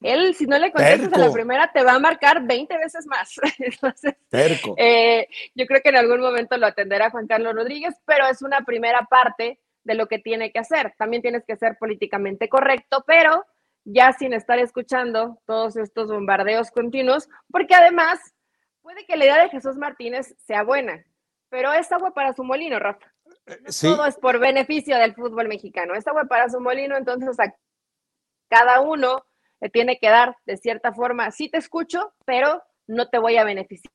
[0.00, 3.34] Él, si no le contestas a la primera, te va a marcar 20 veces más.
[3.58, 4.14] Entonces,
[4.76, 8.60] eh, yo creo que en algún momento lo atenderá Juan Carlos Rodríguez, pero es una
[8.60, 10.94] primera parte de lo que tiene que hacer.
[10.96, 13.44] También tienes que ser políticamente correcto, pero
[13.90, 18.18] ya sin estar escuchando todos estos bombardeos continuos, porque además
[18.82, 21.04] puede que la idea de Jesús Martínez sea buena,
[21.48, 23.06] pero es agua para su molino, Rafa.
[23.46, 25.94] Eh, Todo es por beneficio del fútbol mexicano.
[25.94, 27.54] Es agua para su molino, entonces a
[28.48, 29.24] cada uno
[29.60, 33.44] le tiene que dar de cierta forma, sí te escucho, pero no te voy a
[33.44, 33.90] beneficiar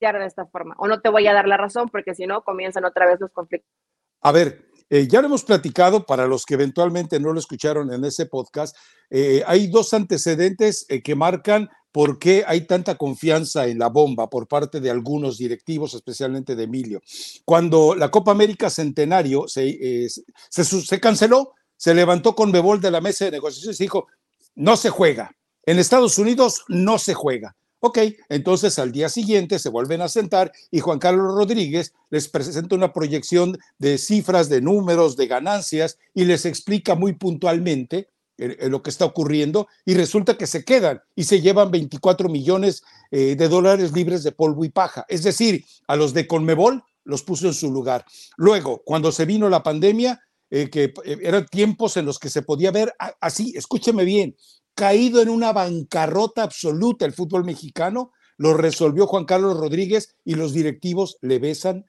[0.00, 2.84] de esta forma, o no te voy a dar la razón, porque si no, comienzan
[2.84, 3.72] otra vez los conflictos.
[4.20, 8.04] A ver, eh, ya lo hemos platicado para los que eventualmente no lo escucharon en
[8.04, 8.76] ese podcast.
[9.10, 14.28] Eh, hay dos antecedentes eh, que marcan por qué hay tanta confianza en la bomba
[14.28, 17.00] por parte de algunos directivos, especialmente de Emilio.
[17.44, 20.08] Cuando la Copa América Centenario se,
[20.50, 24.06] se, se canceló, se levantó con Bebol de la mesa de negociaciones y dijo,
[24.54, 25.32] no se juega.
[25.64, 27.56] En Estados Unidos no se juega.
[27.86, 32.74] Ok, entonces al día siguiente se vuelven a sentar y Juan Carlos Rodríguez les presenta
[32.74, 38.68] una proyección de cifras, de números, de ganancias y les explica muy puntualmente eh, eh,
[38.68, 43.36] lo que está ocurriendo y resulta que se quedan y se llevan 24 millones eh,
[43.36, 45.06] de dólares libres de polvo y paja.
[45.08, 48.04] Es decir, a los de Conmebol los puso en su lugar.
[48.36, 52.94] Luego, cuando se vino la pandemia, que eran tiempos en los que se podía ver
[53.20, 54.36] así, escúcheme bien,
[54.76, 60.52] caído en una bancarrota absoluta el fútbol mexicano, lo resolvió Juan Carlos Rodríguez y los
[60.52, 61.86] directivos le besan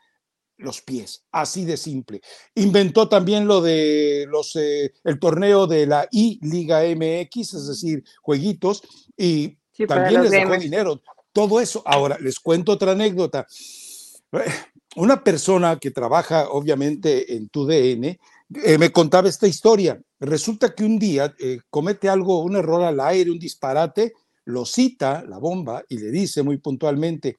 [0.57, 2.21] los pies, así de simple.
[2.55, 8.03] Inventó también lo de los eh, el torneo de la I Liga MX, es decir,
[8.21, 8.81] jueguitos
[9.15, 11.01] y también les dejó dinero.
[11.31, 11.83] Todo eso.
[11.85, 13.45] Ahora les cuento otra anécdota.
[14.95, 18.17] Una persona que trabaja obviamente en tu DN
[18.53, 20.01] eh, me contaba esta historia.
[20.19, 24.13] Resulta que un día eh, comete algo, un error al aire, un disparate,
[24.45, 27.35] lo cita la bomba y le dice muy puntualmente,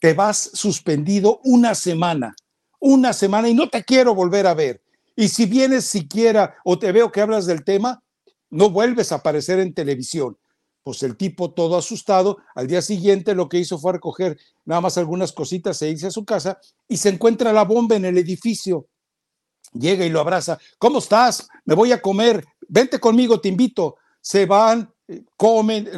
[0.00, 2.34] te vas suspendido una semana,
[2.80, 4.82] una semana y no te quiero volver a ver.
[5.14, 8.02] Y si vienes siquiera o te veo que hablas del tema,
[8.48, 10.38] no vuelves a aparecer en televisión.
[10.82, 14.96] Pues el tipo todo asustado, al día siguiente lo que hizo fue recoger nada más
[14.96, 18.88] algunas cositas e irse a su casa y se encuentra la bomba en el edificio
[19.72, 20.58] llega y lo abraza.
[20.78, 21.48] ¿Cómo estás?
[21.64, 22.44] Me voy a comer.
[22.68, 23.96] Vente conmigo, te invito.
[24.20, 25.88] Se van, eh, comen,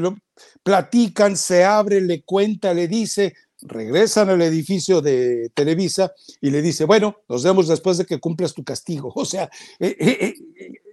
[0.63, 6.85] platican, se abre, le cuenta, le dice, regresan al edificio de Televisa y le dice,
[6.85, 9.13] bueno, nos vemos después de que cumplas tu castigo.
[9.23, 10.35] O sea, eh, eh,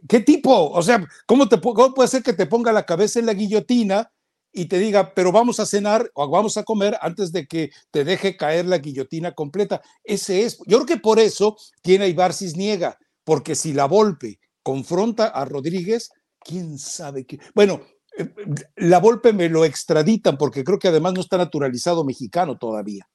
[0.08, 0.70] ¿qué tipo?
[0.72, 4.12] O sea, ¿cómo, te, ¿cómo puede ser que te ponga la cabeza en la guillotina?
[4.52, 8.04] Y te diga, pero vamos a cenar o vamos a comer antes de que te
[8.04, 9.82] deje caer la guillotina completa.
[10.04, 15.28] Ese es, yo creo que por eso tiene Ibar niega, porque si la Volpe confronta
[15.28, 17.40] a Rodríguez, quién sabe qué.
[17.54, 17.82] Bueno,
[18.18, 18.34] eh,
[18.78, 23.08] la Volpe me lo extraditan porque creo que además no está naturalizado mexicano todavía.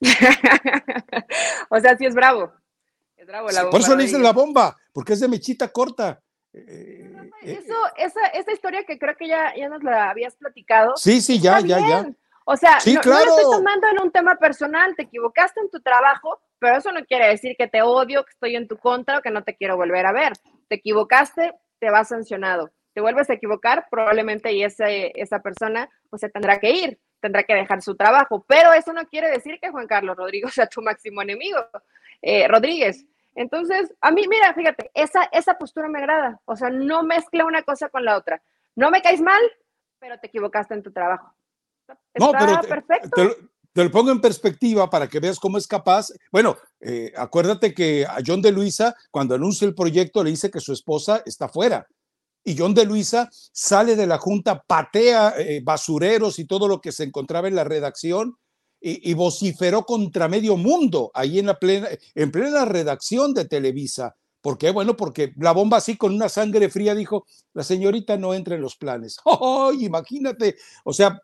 [1.70, 2.52] o sea, sí es bravo.
[3.16, 3.70] Es bravo la bomba.
[3.70, 6.20] Por eso le dicen la bomba, porque es de mechita corta.
[6.52, 7.03] Eh,
[7.44, 10.96] eso, esa, esa historia que creo que ya, ya nos la habías platicado.
[10.96, 12.06] Sí, sí, ya, ya, ya.
[12.44, 16.40] O sea, no, lo estoy tomando en un tema personal, te equivocaste en tu trabajo,
[16.58, 19.30] pero eso no quiere decir que te odio, que estoy en tu contra o que
[19.30, 20.34] no te quiero volver a ver.
[20.68, 22.70] Te equivocaste, te vas sancionado.
[22.92, 27.42] Te vuelves a equivocar, probablemente y ese, esa persona pues se tendrá que ir, tendrá
[27.44, 30.82] que dejar su trabajo, pero eso no quiere decir que Juan Carlos Rodríguez sea tu
[30.82, 31.58] máximo enemigo.
[32.20, 36.40] Eh, Rodríguez, entonces, a mí, mira, fíjate, esa, esa postura me agrada.
[36.44, 38.42] O sea, no mezcla una cosa con la otra.
[38.76, 39.40] No me caes mal,
[39.98, 41.34] pero te equivocaste en tu trabajo.
[42.18, 43.36] no, pero perfecto.
[43.72, 46.12] Te, lo pongo en perspectiva para que veas cómo es capaz.
[46.30, 50.60] Bueno, eh, acuérdate que a John de Luisa, cuando anuncia el proyecto, le dice que
[50.60, 51.86] su esposa está fuera.
[52.44, 56.92] Y John de Luisa sale de la junta, patea eh, basureros y todo lo que
[56.92, 58.36] se encontraba en la redacción
[58.86, 64.14] y, vociferó contra medio mundo ahí en la plena, en plena redacción de Televisa.
[64.42, 64.72] ¿Por qué?
[64.72, 68.60] Bueno, porque la bomba así con una sangre fría dijo, la señorita no entra en
[68.60, 69.16] los planes.
[69.24, 70.56] ¡Oh, imagínate!
[70.84, 71.18] O sea,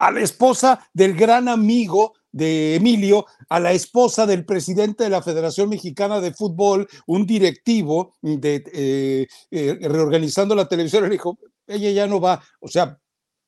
[0.00, 5.22] a la esposa del gran amigo de Emilio, a la esposa del presidente de la
[5.22, 11.90] Federación Mexicana de Fútbol, un directivo de eh, eh, reorganizando la televisión, le dijo, ella
[11.92, 12.42] ya no va.
[12.58, 12.98] O sea,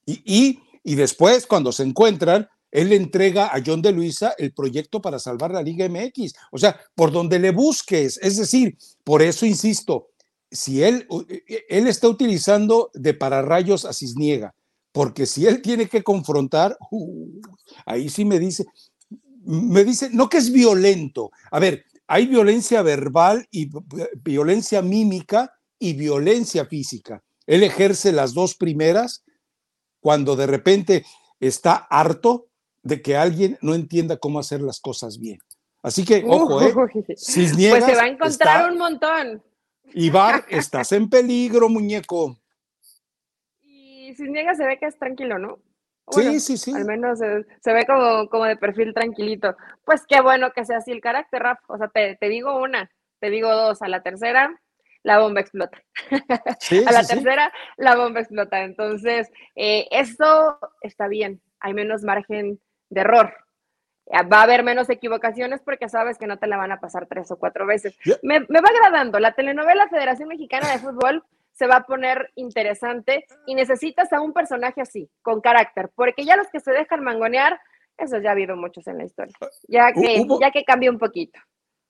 [0.07, 5.19] y, y después cuando se encuentran, él entrega a John de Luisa el proyecto para
[5.19, 6.33] salvar la Liga MX.
[6.51, 8.19] O sea, por donde le busques.
[8.23, 10.09] Es decir, por eso insisto,
[10.51, 14.55] si él, e, e, él está utilizando de pararrayos a Cisniega,
[14.91, 16.77] porque si él tiene que confrontar,
[17.85, 18.65] ahí sí me dice,
[19.45, 21.31] me dice, no que es violento.
[21.51, 23.71] A ver, hay violencia verbal y
[24.23, 27.23] violencia mímica y violencia física.
[27.47, 29.25] Él ejerce las dos primeras
[30.01, 31.05] cuando de repente
[31.39, 32.49] está harto
[32.83, 35.39] de que alguien no entienda cómo hacer las cosas bien.
[35.83, 36.73] Así que, ojo, ¿eh?
[36.73, 39.43] pues se va a encontrar un montón.
[39.95, 42.39] Ibar, estás en peligro, muñeco.
[43.61, 45.59] Y Cisniega se ve que es tranquilo, ¿no?
[46.11, 46.73] sí, sí, sí.
[46.75, 49.57] Al menos se, ve como, como, de perfil tranquilito.
[49.85, 51.59] Pues qué bueno que sea así el carácter, Raf.
[51.69, 52.91] O sea, te, digo una,
[53.21, 53.83] te digo dos.
[53.83, 54.61] A la tercera,
[55.03, 55.83] la bomba explota.
[56.87, 58.63] a la tercera, la bomba explota.
[58.63, 61.41] Entonces, eh, esto está bien.
[61.61, 62.61] Hay menos margen
[62.93, 63.35] de error.
[64.31, 67.31] Va a haber menos equivocaciones porque sabes que no te la van a pasar tres
[67.31, 67.97] o cuatro veces.
[68.23, 69.19] Me, me va agradando.
[69.19, 74.33] La telenovela Federación Mexicana de Fútbol se va a poner interesante y necesitas a un
[74.33, 77.61] personaje así, con carácter, porque ya los que se dejan mangonear,
[77.99, 79.35] eso ya ha habido muchos en la historia,
[79.69, 81.39] ya que, ya que cambió un poquito.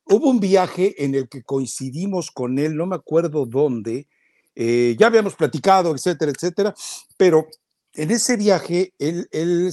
[0.04, 4.08] Hubo un viaje en el que coincidimos con él, no me acuerdo dónde,
[4.54, 6.74] eh, ya habíamos platicado, etcétera, etcétera,
[7.16, 7.46] pero
[7.94, 9.72] en ese viaje él, él,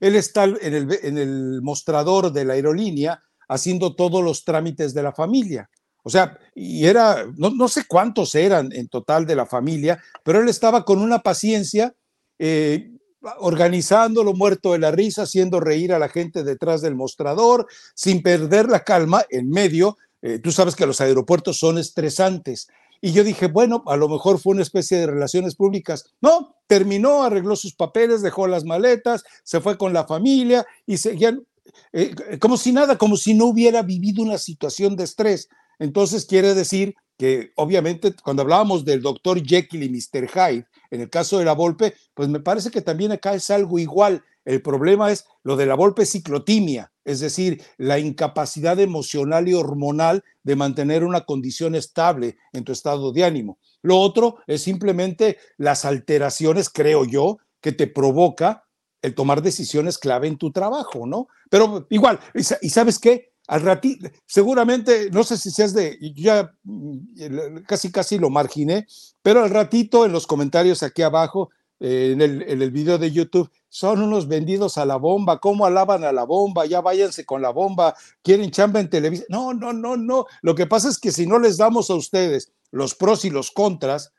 [0.00, 5.68] está en el, mostrador de la aerolínea haciendo todos los trámites de la familia.
[6.02, 10.48] O sea, y era, no, sé cuántos eran en total de la familia, pero él
[10.48, 11.94] estaba con una paciencia,
[12.38, 12.92] eh,
[13.38, 18.68] organizándolo muerto de la risa, haciendo reír a la gente detrás del mostrador, sin perder
[18.68, 19.98] la calma en medio.
[20.22, 22.68] Eh, tú sabes que los aeropuertos son estresantes.
[23.00, 26.04] Y yo dije, bueno, a lo mejor fue una especie de relaciones públicas.
[26.20, 31.46] No, terminó, arregló sus papeles, dejó las maletas, se fue con la familia y seguían
[31.92, 35.48] eh, como si nada, como si no hubiera vivido una situación de estrés.
[35.78, 40.28] Entonces quiere decir que obviamente cuando hablábamos del doctor Jekyll y Mr.
[40.28, 43.78] Hyde, en el caso de la Volpe, pues me parece que también acá es algo
[43.78, 44.22] igual.
[44.46, 50.24] El problema es lo de la Volpe ciclotimia, es decir, la incapacidad emocional y hormonal
[50.44, 53.58] de mantener una condición estable en tu estado de ánimo.
[53.82, 58.64] Lo otro es simplemente las alteraciones, creo yo, que te provoca
[59.02, 61.28] el tomar decisiones clave en tu trabajo, ¿no?
[61.50, 63.32] Pero igual, ¿y sabes qué?
[63.48, 68.86] al ratito, seguramente, no sé si seas de, ya mm, casi casi lo marginé,
[69.22, 73.10] pero al ratito en los comentarios aquí abajo, eh, en, el, en el video de
[73.10, 76.66] YouTube, son unos vendidos a la bomba, ¿cómo alaban a la bomba?
[76.66, 79.26] Ya váyanse con la bomba, quieren chamba en televisión.
[79.28, 80.26] No, no, no, no.
[80.42, 83.50] Lo que pasa es que si no les damos a ustedes los pros y los
[83.50, 84.12] contras,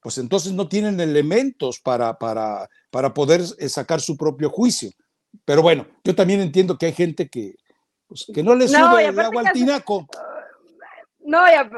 [0.00, 4.90] pues entonces no tienen elementos para, para, para poder eh, sacar su propio juicio.
[5.44, 7.54] Pero bueno, yo también entiendo que hay gente que,
[8.08, 10.08] pues, que no le sube el agua al tinaco.
[11.20, 11.70] No, ya,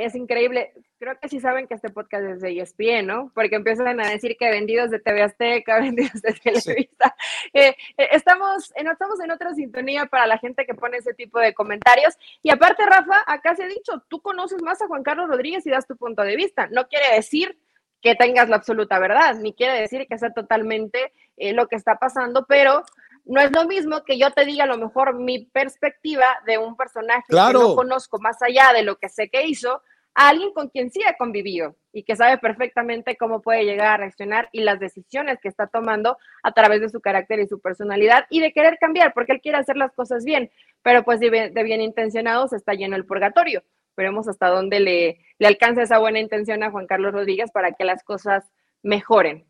[0.00, 0.72] es increíble.
[1.00, 3.32] Creo que sí saben que este podcast es de ESPN, ¿no?
[3.34, 7.16] Porque empiezan a decir que vendidos de TV Azteca, vendidos de Televisa.
[7.54, 11.40] Eh, eh, estamos, en, estamos en otra sintonía para la gente que pone ese tipo
[11.40, 12.18] de comentarios.
[12.42, 15.70] Y aparte, Rafa, acá se ha dicho, tú conoces más a Juan Carlos Rodríguez y
[15.70, 16.68] das tu punto de vista.
[16.70, 17.58] No quiere decir
[18.02, 21.96] que tengas la absoluta verdad, ni quiere decir que sea totalmente eh, lo que está
[21.96, 22.84] pasando, pero
[23.24, 26.76] no es lo mismo que yo te diga a lo mejor mi perspectiva de un
[26.76, 29.82] personaje que no conozco más allá de lo que sé que hizo,
[30.14, 33.96] a alguien con quien sí he convivido y que sabe perfectamente cómo puede llegar a
[33.96, 38.26] reaccionar y las decisiones que está tomando a través de su carácter y su personalidad
[38.30, 40.50] y de querer cambiar, porque él quiere hacer las cosas bien,
[40.82, 43.62] pero pues de bien, de intencionados está lleno el purgatorio.
[43.96, 47.84] Veremos hasta dónde le, le alcanza esa buena intención a Juan Carlos Rodríguez para que
[47.84, 48.44] las cosas
[48.82, 49.46] mejoren.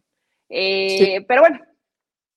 [0.49, 1.61] Eh, pero bueno.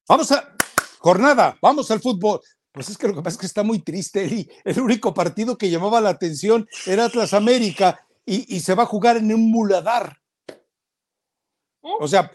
[0.08, 0.54] Vamos a,
[1.00, 2.40] jornada, vamos al fútbol.
[2.72, 5.58] Pues es que lo que pasa es que está muy triste, y El único partido
[5.58, 10.18] que llamaba la atención era Atlas América y, se va a jugar en un muladar.
[11.82, 12.32] O sea,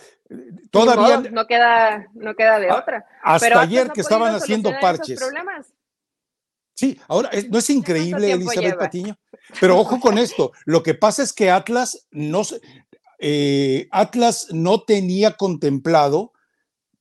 [0.70, 1.30] todavía.
[1.30, 3.06] No, queda, no queda de otra.
[3.22, 5.20] Hasta ayer que estaban haciendo parches.
[6.74, 9.18] Sí, ahora no es increíble, Elizabeth Patiño.
[9.60, 10.52] Pero ojo con esto.
[10.64, 12.42] Lo que pasa es que Atlas no,
[13.18, 16.32] eh, Atlas no tenía contemplado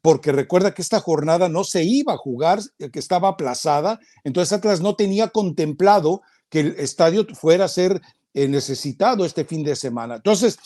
[0.01, 4.53] porque recuerda que esta jornada no se iba a jugar, eh, que estaba aplazada, entonces
[4.53, 8.01] Atlas no tenía contemplado que el estadio fuera a ser eh,
[8.45, 10.15] necesitado este fin de semana.
[10.15, 10.59] Entonces,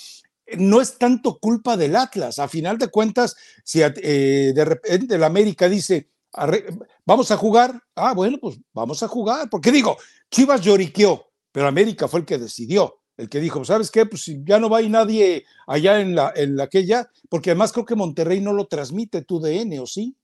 [0.57, 5.23] no es tanto culpa del Atlas, a final de cuentas, si eh, de repente el
[5.23, 6.10] América dice,
[7.05, 9.97] vamos a jugar, ah, bueno, pues vamos a jugar, porque digo,
[10.31, 14.05] Chivas lloriqueó, pero América fue el que decidió el que dijo, ¿sabes qué?
[14.07, 17.71] Pues ya no va a ir nadie allá en la, en la aquella, porque además
[17.71, 20.15] creo que Monterrey no lo transmite tu DN, ¿o sí?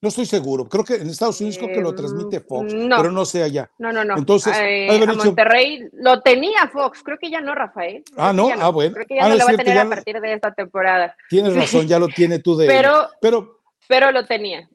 [0.00, 0.68] No estoy seguro.
[0.68, 2.96] Creo que en Estados Unidos creo que lo transmite Em, Fox, no.
[2.98, 3.68] pero no sé allá.
[3.78, 4.16] No, no, no.
[4.16, 8.04] Entonces, Eh, a Monterrey lo tenía Fox, creo que ya no, Rafael.
[8.16, 8.62] Ah, Creo ¿no?
[8.64, 8.94] Ah, bueno.
[8.94, 11.16] Creo que ya Ah, no lo va a tener ya a partir de esta temporada.
[11.28, 12.66] Tienes razón, ya lo tiene tú de.
[12.68, 14.68] Pero, pero pero lo tenía.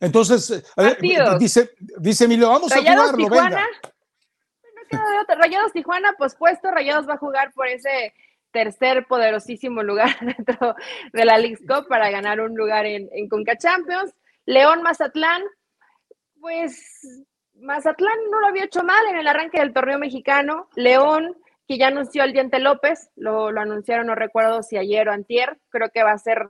[0.00, 0.98] entonces, eh, a ver,
[1.38, 3.48] dice, dice Emilio, vamos a Rayados jugarlo, Tijuana.
[3.56, 3.66] venga.
[3.82, 5.34] No queda de otra.
[5.36, 8.12] Rayados Tijuana, pues puesto, Rayados va a jugar por ese
[8.54, 10.74] tercer poderosísimo lugar dentro
[11.12, 14.14] de la League Cup para ganar un lugar en, en Conca Champions.
[14.46, 15.42] León Mazatlán,
[16.40, 20.68] pues Mazatlán no lo había hecho mal en el arranque del torneo mexicano.
[20.76, 21.36] León,
[21.66, 25.58] que ya anunció al Diente López, lo, lo anunciaron, no recuerdo si ayer o antier,
[25.68, 26.48] creo que va a ser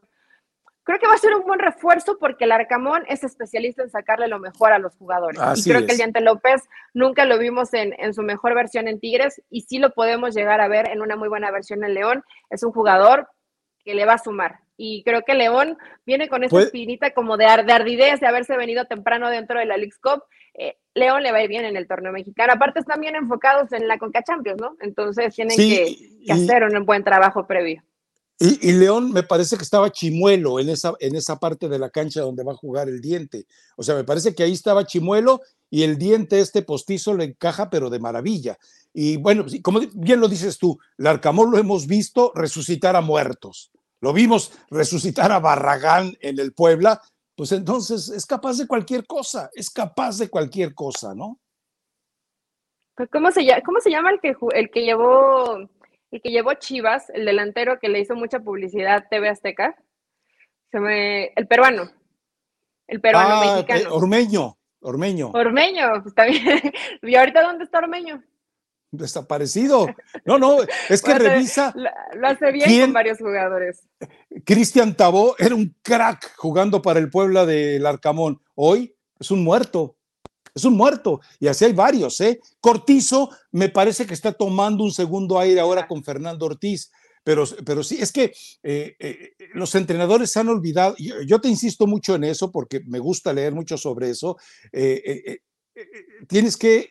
[0.85, 4.29] creo que va a ser un buen refuerzo porque el Arcamón es especialista en sacarle
[4.29, 5.41] lo mejor a los jugadores.
[5.41, 5.87] Así y creo es.
[5.87, 9.63] que el Diente López nunca lo vimos en, en su mejor versión en Tigres y
[9.63, 12.23] sí lo podemos llegar a ver en una muy buena versión en León.
[12.51, 13.29] Es un jugador
[13.85, 14.61] que le va a sumar.
[14.77, 18.57] Y creo que León viene con esa Puede- espinita como de, de ardidez de haberse
[18.57, 20.23] venido temprano dentro de la League Cup.
[20.55, 22.53] Eh, León le va a ir bien en el torneo mexicano.
[22.53, 24.77] Aparte están bien enfocados en la Conca Champions, ¿no?
[24.81, 27.83] Entonces tienen Sí, que, que y- hacer un buen trabajo previo.
[28.39, 32.21] Y, León me parece que estaba chimuelo en esa, en esa parte de la cancha
[32.21, 33.47] donde va a jugar el diente.
[33.77, 37.71] O sea, me parece que ahí estaba chimuelo y el diente este postizo le encaja,
[37.71, 38.59] pero de maravilla.
[38.93, 43.71] Y bueno, sí, como bien lo dices tú, Larcamón lo hemos visto resucitar a muertos.
[44.01, 47.01] Lo vimos resucitar a Barragán en el Puebla.
[47.37, 51.39] Pues entonces es capaz de cualquier cosa, es capaz de cualquier cosa, ¿no?
[52.97, 55.69] Pues, ¿Cómo se llama, cómo se llama el que el que llevó
[56.15, 59.77] el que llevó Chivas, el delantero que le hizo mucha publicidad TV Azteca?
[60.71, 61.91] Se me, el peruano.
[62.87, 63.95] El peruano Ah, eh, mexicano.
[63.97, 65.31] Ormeño, Ormeño.
[65.33, 66.61] Ormeño, pues, está bien.
[67.03, 68.23] ¿Y ahorita dónde está Ormeño?
[68.93, 69.89] desaparecido.
[70.25, 72.83] No, no, es que Bueno, revisa, Lo, lo hace bien ¿Quién?
[72.83, 73.89] con varios jugadores.
[74.45, 78.41] Cristian Tabó era un crack jugando para el Puebla del Arcamón.
[78.55, 79.94] Hoy es un muerto,
[80.55, 81.21] es un muerto.
[81.41, 82.41] Y así hay varios, ¿eh?
[82.61, 86.91] Cortizo me parece que está tomando un segundo aire ahora con Fernando Ortiz.
[87.25, 90.95] Pero, pero sí, es que eh, eh, los entrenadores se han olvidado.
[90.99, 94.37] Yo, te insisto mucho en eso porque me gusta leer mucho sobre eso.
[94.73, 95.39] eh,
[96.29, 96.91] tienes que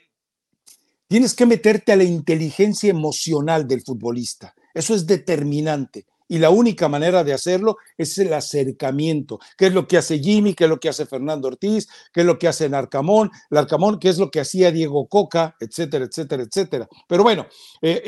[1.08, 4.56] tienes que meterte a la inteligencia emocional del futbolista.
[4.73, 6.08] Eso es determinante.
[6.34, 10.56] Y la única manera de hacerlo es el acercamiento, que es lo que hace Jimmy,
[10.56, 14.10] que es lo que hace Fernando Ortiz, que es lo que hace Narcamón, Larcamón, que
[14.10, 16.88] es lo que hacía Diego Coca, etcétera, etcétera, etcétera.
[17.08, 17.46] Pero bueno,
[17.84, 18.02] eh,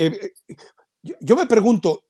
[0.48, 0.56] eh,
[1.22, 2.06] yo, me pregunto,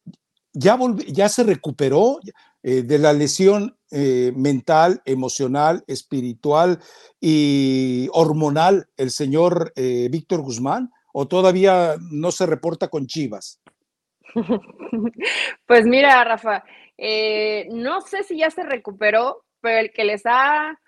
[0.54, 2.22] ¿ya, se recuperó
[2.64, 6.80] eh, de la lesión mental, emocional, espiritual
[7.20, 10.92] y hormonal el señor Víctor Guzmán?
[11.12, 13.60] ¿O todavía no se reporta con Chivas?
[15.66, 16.64] Pues mira, Rafa,
[16.98, 20.80] eh, no sé si ya se recuperó, pero el que les ha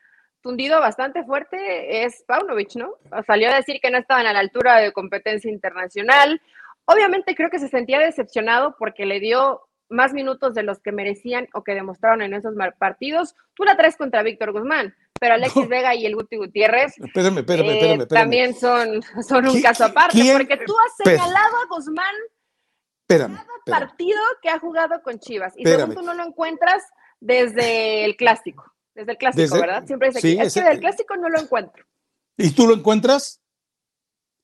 [0.42, 2.94] tundido bastante fuerte es Paunovic, ¿no?
[3.26, 6.42] Salió a decir que no estaban a la altura de competencia internacional.
[6.86, 11.48] Obviamente creo que se sentía decepcionado porque le dio más minutos de los que merecían
[11.54, 13.36] o que demostraron en esos partidos.
[13.56, 15.70] Tú la traes contra Víctor Guzmán, pero Alexis no.
[15.70, 18.08] Vega y el Guti Gutiérrez espérame, espérame, espérame, espérame.
[18.08, 22.16] también son, son un caso aparte, porque tú has señalado a Guzmán
[23.08, 23.88] espérame, cada espérame.
[23.88, 25.54] partido que ha jugado con Chivas.
[25.56, 25.90] Y Espérame.
[25.92, 26.84] según tú no lo encuentras
[27.20, 28.66] desde el clásico.
[28.94, 29.86] Desde el clásico, Desde- ¿verdad?
[29.86, 31.86] Siempre dice sí, que es que del clásico no lo encuentro.
[32.38, 33.42] ¿Y tú lo encuentras?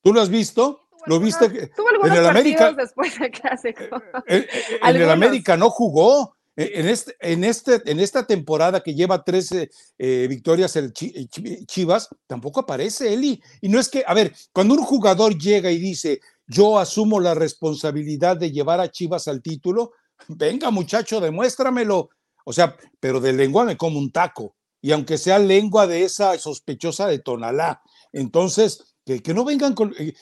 [0.04, 0.80] ¿Tú lo has visto?
[1.06, 1.68] ¿Lo viste?
[1.76, 4.02] Tuvo algunos en el América- después del clásico.
[4.28, 4.46] En,
[4.84, 5.10] en el.
[5.10, 6.36] América no jugó.
[6.56, 11.26] En, este, en, este, en esta temporada que lleva 13 eh, victorias el Chi- eh,
[11.28, 13.42] Chi- Chivas, tampoco aparece Eli.
[13.60, 16.22] Y no es que, a ver, cuando un jugador llega y dice,
[16.54, 19.92] yo asumo la responsabilidad de llevar a Chivas al título,
[20.28, 22.10] venga muchacho, demuéstramelo.
[22.46, 24.56] O sea, pero de lengua me como un taco.
[24.82, 27.82] Y aunque sea lengua de esa sospechosa de Tonalá.
[28.12, 29.94] Entonces, que, no vengan con...
[29.98, 30.14] eh,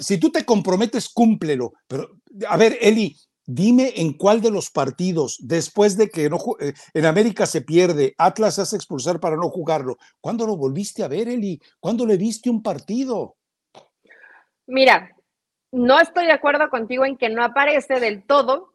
[0.00, 1.72] si tú te comprometes, cúmplelo.
[1.86, 3.16] Pero, a ver, Eli,
[3.46, 8.14] dime en cuál de los partidos, después de que no, eh, en América se pierde,
[8.18, 11.60] Atlas se hace expulsar para no jugarlo, ¿cuándo lo volviste a ver, Eli?
[11.78, 13.36] ¿Cuándo le viste un partido?
[14.66, 15.10] Mira,
[15.72, 18.74] no estoy de acuerdo contigo en que no aparece del todo,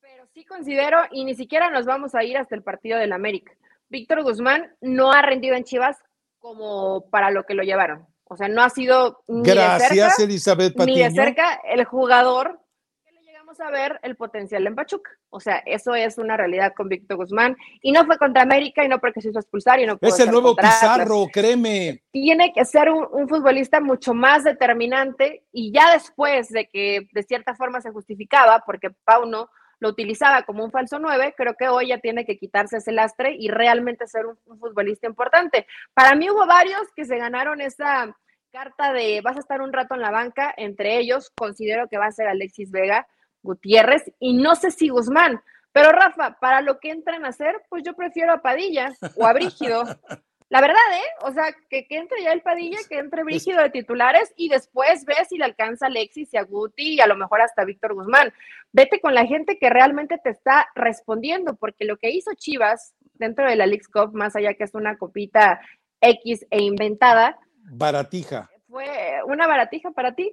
[0.00, 3.52] pero sí considero, y ni siquiera nos vamos a ir hasta el partido del América.
[3.88, 5.98] Víctor Guzmán no ha rendido en Chivas
[6.38, 8.06] como para lo que lo llevaron.
[8.24, 12.60] O sea, no ha sido ni de Gracias, cerca, Elizabeth ni de cerca el jugador
[13.04, 15.10] que le llegamos a ver el potencial en Pachuca.
[15.30, 17.56] O sea, eso es una realidad con Víctor Guzmán.
[17.82, 20.30] Y no fue contra América y no porque se hizo expulsar y no Es el
[20.30, 22.02] nuevo contra Pizarro, créeme.
[22.10, 27.22] tiene que ser un, un futbolista mucho más determinante y ya después de que de
[27.22, 31.88] cierta forma se justificaba, porque Pauno lo utilizaba como un falso 9, creo que hoy
[31.88, 35.66] ya tiene que quitarse ese lastre y realmente ser un, futbolista importante.
[35.92, 38.16] Para mí hubo varios que se ganaron esa
[38.52, 42.06] carta de vas a estar un rato en la banca, entre ellos considero que va
[42.06, 43.06] a ser Alexis Vega,
[43.42, 45.42] Gutiérrez y no sé si Guzmán.
[45.72, 49.32] Pero Rafa, para lo que entran a hacer, pues yo prefiero a Padilla o a
[49.32, 49.84] Brígido.
[50.48, 51.26] La verdad, ¿eh?
[51.26, 55.14] O sea, que, entre ya el Padilla, que entre Brígido de titulares y después ve
[55.28, 58.32] si le alcanza Alexis y a Guti y a lo mejor hasta Víctor Guzmán.
[58.72, 63.48] Vete con la gente que realmente te está respondiendo, porque lo que hizo Chivas dentro
[63.48, 65.60] de la League Cup, más allá que es una copita
[66.00, 67.38] X e inventada.
[67.72, 68.48] Baratija.
[68.68, 70.32] Fue una baratija para ti.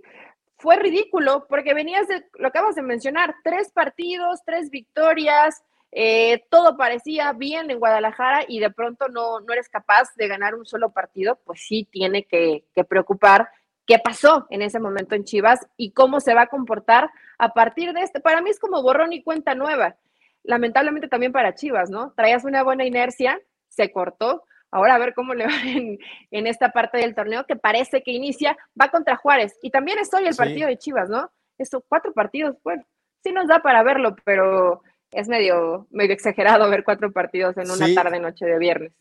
[0.64, 5.62] Fue ridículo porque venías de, lo acabas de mencionar, tres partidos, tres victorias,
[5.92, 10.56] eh, todo parecía bien en Guadalajara y de pronto no, no eres capaz de ganar
[10.56, 13.50] un solo partido, pues sí tiene que, preocupar
[13.86, 17.92] qué pasó en ese momento en Chivas y cómo se va a comportar a partir
[17.92, 18.22] de este.
[18.22, 19.98] Para mí es como borrón y cuenta nueva.
[20.44, 22.14] Lamentablemente también para Chivas, ¿no?
[22.16, 23.38] Traías una buena inercia,
[23.68, 24.46] se cortó.
[24.74, 26.00] Ahora a ver cómo le va en,
[26.32, 29.58] en esta parte del torneo que parece que inicia, va contra Juárez.
[29.62, 31.32] Y también estoy el partido de Chivas, ¿no?
[31.58, 32.84] Estos cuatro partidos, bueno,
[33.24, 37.94] sí nos da para verlo, pero es medio, medio exagerado ver cuatro partidos en una
[37.94, 38.92] tarde noche de viernes.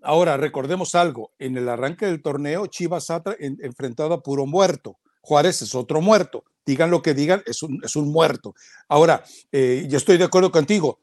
[0.00, 4.96] Ahora, recordemos algo, en el arranque del torneo, Chivas ha enfrentado a puro muerto.
[5.20, 6.44] Juárez es otro muerto.
[6.64, 8.54] Digan lo que digan, es un, es un muerto.
[8.88, 11.00] Ahora, eh, yo estoy de acuerdo contigo.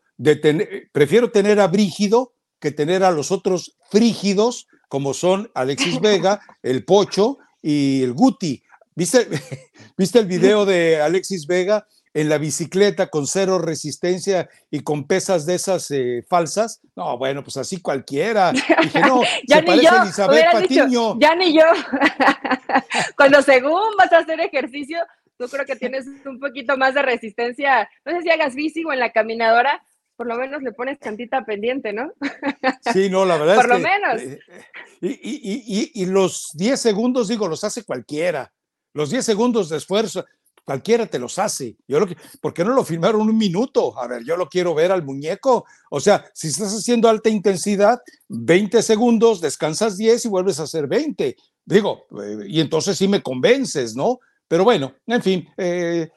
[0.91, 6.85] prefiero tener a Brígido que tener a los otros frígidos, como son Alexis Vega, el
[6.85, 8.63] Pocho y el Guti.
[8.95, 9.27] ¿Viste,
[9.97, 15.45] ¿Viste el video de Alexis Vega en la bicicleta con cero resistencia y con pesas
[15.45, 16.81] de esas eh, falsas.
[16.95, 18.51] No, bueno, pues así cualquiera.
[18.81, 21.19] Dije, no, ya se ni yo, Elizabeth Patiño.
[21.19, 21.65] ya ni yo.
[23.15, 24.99] Cuando según vas a hacer ejercicio,
[25.37, 27.89] tú creo que tienes un poquito más de resistencia.
[28.05, 29.83] No sé si hagas bici o en la caminadora,
[30.19, 32.11] por lo menos le pones cantita pendiente, ¿no?
[32.93, 34.21] Sí, no, la verdad por es lo menos.
[34.21, 34.39] Eh,
[34.99, 38.51] y, y, y, y, los 10 segundos, digo, los hace cualquiera.
[38.93, 40.25] Los 10 segundos de esfuerzo,
[40.65, 41.77] Cualquiera te los hace.
[41.87, 43.97] Yo lo que, ¿Por qué no lo filmaron un minuto?
[43.97, 45.65] A ver, yo lo quiero ver al muñeco.
[45.89, 50.85] O sea, si estás haciendo alta intensidad, 20 segundos, descansas 10 y vuelves a hacer
[50.87, 51.35] 20.
[51.63, 54.19] Digo, eh, y entonces sí me convences, ¿no?
[54.49, 55.49] Pero bueno, en fin.
[55.57, 56.09] Eh,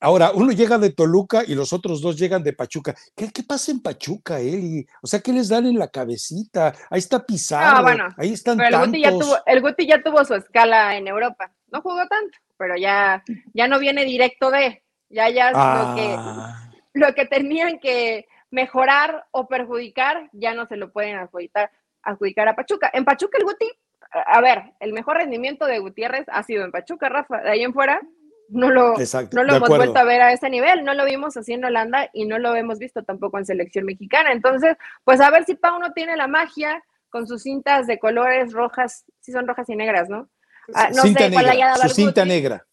[0.00, 2.94] ahora, uno llega de Toluca y los otros dos llegan de Pachuca.
[3.14, 4.86] ¿Qué, qué pasa en Pachuca, Eli?
[5.02, 6.74] O sea, ¿qué les dan en la cabecita?
[6.90, 10.34] Ahí está Pizarro, bueno, ahí están el Guti, ya tuvo, el Guti ya tuvo su
[10.34, 11.52] escala en Europa.
[11.70, 13.22] No jugó tanto pero ya,
[13.52, 16.70] ya no viene directo de, ya ya lo, que, ah.
[16.94, 21.70] lo que tenían que mejorar o perjudicar, ya no se lo pueden adjudicar,
[22.02, 22.90] adjudicar a Pachuca.
[22.92, 23.70] En Pachuca el Guti,
[24.10, 27.74] a ver, el mejor rendimiento de Gutiérrez ha sido en Pachuca, Rafa, de ahí en
[27.74, 28.00] fuera
[28.48, 28.94] no lo,
[29.32, 32.08] no lo hemos vuelto a ver a ese nivel, no lo vimos así en Holanda
[32.12, 34.32] y no lo hemos visto tampoco en selección mexicana.
[34.32, 39.04] Entonces, pues a ver si Pauno tiene la magia con sus cintas de colores rojas,
[39.20, 40.28] si son rojas y negras, ¿no?
[40.74, 42.66] Ah, no cinta sé negra, cuál haya dado su cinta negra.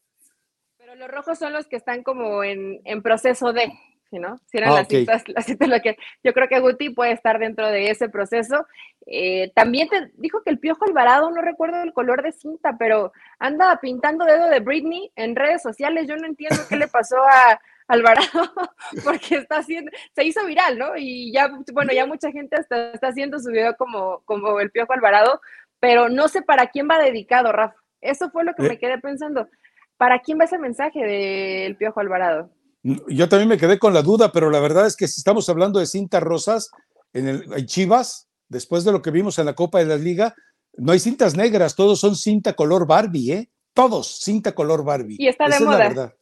[0.78, 3.72] Pero los rojos son los que están como en, en proceso de,
[4.20, 4.38] ¿no?
[4.46, 7.40] Si eran ah, las, cintas, las cintas, lo que yo creo que Guti puede estar
[7.40, 8.66] dentro de ese proceso.
[9.06, 13.12] Eh, también te dijo que el Piojo Alvarado, no recuerdo el color de cinta, pero
[13.40, 16.08] anda pintando dedo de Britney en redes sociales.
[16.08, 18.30] Yo no entiendo qué le pasó a Alvarado,
[19.04, 20.96] porque está haciendo, se hizo viral, ¿no?
[20.96, 24.94] Y ya, bueno, ya mucha gente está, está haciendo su video como, como el Piojo
[24.94, 25.42] Alvarado,
[25.80, 27.76] pero no sé para quién va dedicado, Rafa.
[28.00, 28.80] Eso fue lo que me eh.
[28.80, 29.50] quedé pensando.
[29.98, 32.50] ¿Para quién va ese mensaje del Piojo Alvarado?
[32.84, 35.80] Yo también me quedé con la duda, pero la verdad es que si estamos hablando
[35.80, 36.70] de cintas rosas
[37.14, 40.36] en, el, Chivas, después de lo que vimos en la Copa de la Liga,
[40.74, 43.50] no hay cintas negras, todos son cinta color Barbie, ¿eh?
[43.74, 45.16] Todos cinta color Barbie.
[45.18, 46.14] Y está de moda.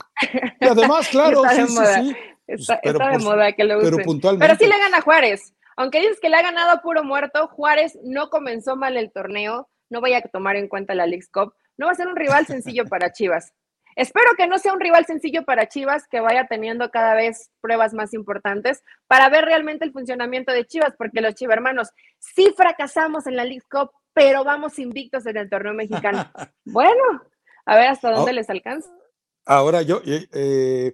[0.62, 2.16] y además, claro, sí, sí, sí,
[2.47, 3.91] Está, pues, de moda que lo usen.
[3.91, 4.45] Pero, puntualmente.
[4.45, 5.53] pero sí le gana Juárez.
[5.78, 9.70] Aunque dices que le ha ganado puro muerto, Juárez no comenzó mal el torneo.
[9.89, 12.45] No vaya a tomar en cuenta la League Cup no va a ser un rival
[12.45, 13.53] sencillo para Chivas.
[13.96, 17.94] Espero que no sea un rival sencillo para Chivas, que vaya teniendo cada vez pruebas
[17.94, 21.89] más importantes para ver realmente el funcionamiento de Chivas, porque los chivermanos
[22.20, 26.30] sí fracasamos en la League Cup, pero vamos invictos en el torneo mexicano.
[26.66, 27.22] bueno,
[27.66, 28.89] a ver hasta dónde les alcanza.
[29.46, 30.94] Ahora yo, eh, eh,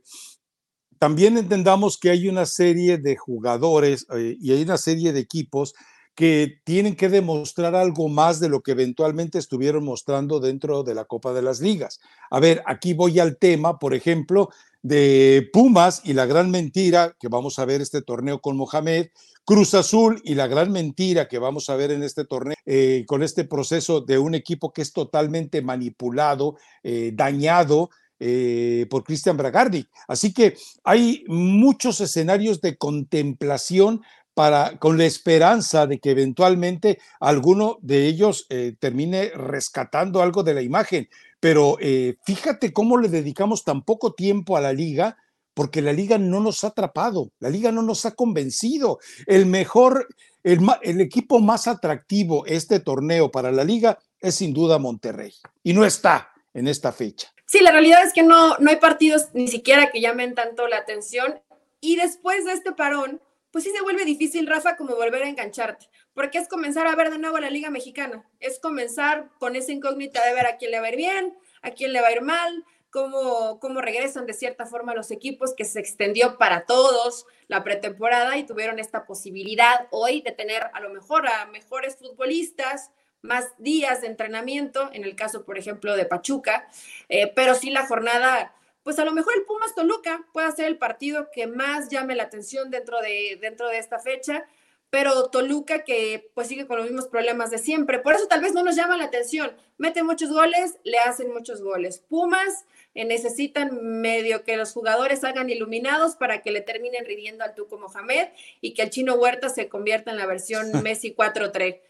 [0.99, 5.73] también entendamos que hay una serie de jugadores eh, y hay una serie de equipos
[6.17, 11.05] que tienen que demostrar algo más de lo que eventualmente estuvieron mostrando dentro de la
[11.05, 11.99] Copa de las Ligas.
[12.31, 14.49] A ver, aquí voy al tema, por ejemplo,
[14.81, 19.09] de Pumas y la gran mentira que vamos a ver este torneo con Mohamed,
[19.45, 23.21] Cruz Azul y la gran mentira que vamos a ver en este torneo eh, con
[23.21, 29.87] este proceso de un equipo que es totalmente manipulado, eh, dañado, eh, por Christian Bragardi.
[30.07, 34.01] Así que hay muchos escenarios de contemplación
[34.37, 40.53] para, con la esperanza de que eventualmente alguno de ellos eh, termine rescatando algo de
[40.53, 41.09] la imagen.
[41.39, 45.17] Pero eh, fíjate cómo le dedicamos tan poco tiempo a la liga,
[45.55, 48.99] porque la liga no nos ha atrapado, la liga no nos ha convencido.
[49.25, 50.07] El mejor,
[50.43, 55.33] el, el equipo más atractivo este torneo para la liga es sin duda Monterrey
[55.63, 57.33] y no está en esta fecha.
[57.47, 60.77] Sí, la realidad es que no, no hay partidos ni siquiera que llamen tanto la
[60.77, 61.39] atención
[61.81, 63.19] y después de este parón,
[63.57, 67.09] pues sí se vuelve difícil, Rafa, como volver a engancharte, porque es comenzar a ver
[67.09, 70.79] de nuevo la Liga Mexicana, es comenzar con esa incógnita de ver a quién le
[70.79, 74.35] va a ir bien, a quién le va a ir mal, cómo, cómo regresan de
[74.35, 79.87] cierta forma los equipos, que se extendió para todos la pretemporada y tuvieron esta posibilidad
[79.89, 82.91] hoy de tener a lo mejor a mejores futbolistas,
[83.23, 86.69] más días de entrenamiento, en el caso, por ejemplo, de Pachuca,
[87.09, 88.53] eh, pero sí la jornada
[88.87, 92.23] pues a lo mejor el Pumas Toluca puede ser el partido que más llame la
[92.23, 94.45] atención dentro de, dentro de esta fecha,
[94.89, 98.53] pero Toluca que pues sigue con los mismos problemas de siempre, por eso tal vez
[98.53, 101.99] no nos llama la atención, mete muchos goles, le hacen muchos goles.
[102.07, 102.63] Pumas
[102.95, 107.77] eh, necesitan medio que los jugadores hagan iluminados para que le terminen ridiendo al Tuco
[107.77, 108.29] Mohamed
[108.61, 111.81] y que el chino Huerta se convierta en la versión Messi 4-3.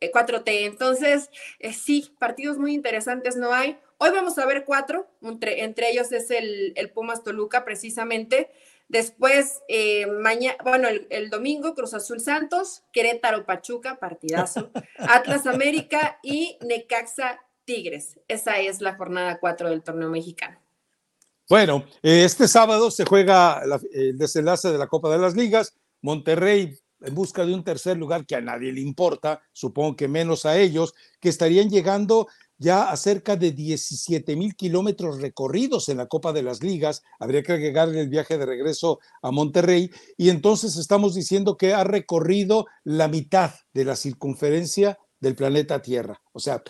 [0.00, 0.48] 4T.
[0.48, 1.28] Eh, Entonces,
[1.58, 3.78] eh, sí, partidos muy interesantes no hay.
[3.98, 8.50] Hoy vamos a ver cuatro, entre, entre ellos es el, el, Pumas Toluca precisamente.
[8.88, 16.58] Después, eh, mañana, bueno, el, domingo, Cruz Azul Santos, Querétaro Pachuca, partidazo, Atlas América y
[16.60, 18.20] Necaxa Tigres.
[18.28, 20.58] Esa es la jornada cuatro del torneo mexicano.
[21.48, 25.74] Bueno, eh, este sábado se juega el desenlace de la Copa de las Ligas.
[26.02, 30.46] Monterrey en busca de un tercer lugar que a nadie le importa, supongo que menos
[30.46, 32.28] a ellos, que estarían llegando
[32.58, 37.02] ya a cerca de 17 mil kilómetros recorridos en la Copa de las Ligas.
[37.18, 39.90] Habría que agregar el viaje de regreso a Monterrey.
[40.16, 46.20] Y entonces estamos diciendo que ha recorrido la mitad de la circunferencia del planeta Tierra.
[46.32, 46.62] O sea,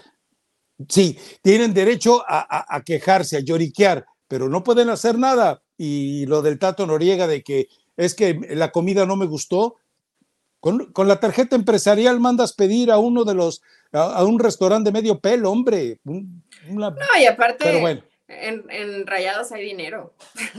[0.89, 5.63] sí, tienen derecho a, a quejarse, a lloriquear, pero no pueden hacer nada.
[5.79, 9.77] Y lo del Tato Noriega de que es que la comida no me gustó,
[10.61, 13.63] con, con, la tarjeta empresarial mandas pedir a uno de los
[13.93, 16.01] a, un restaurante de medio pelo, hombre.
[16.05, 18.03] no, y aparte, pero bueno.
[18.29, 20.15] en, Rayados hay dinero.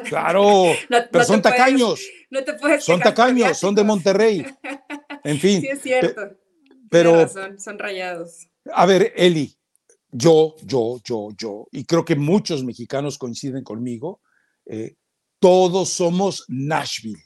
[0.05, 0.65] Claro,
[1.11, 2.01] pero son tacaños.
[2.29, 4.45] no te puedes Son tacaños, son de Monterrey.
[5.23, 5.61] En fin.
[5.61, 6.21] Sí, es cierto.
[6.89, 7.27] Pero.
[7.27, 8.47] son rayados.
[8.73, 9.57] A ver, Eli,
[10.11, 14.21] yo, yo, yo, yo, y creo que muchos mexicanos coinciden conmigo,
[14.65, 14.95] eh,
[15.39, 17.21] todos somos Nashville.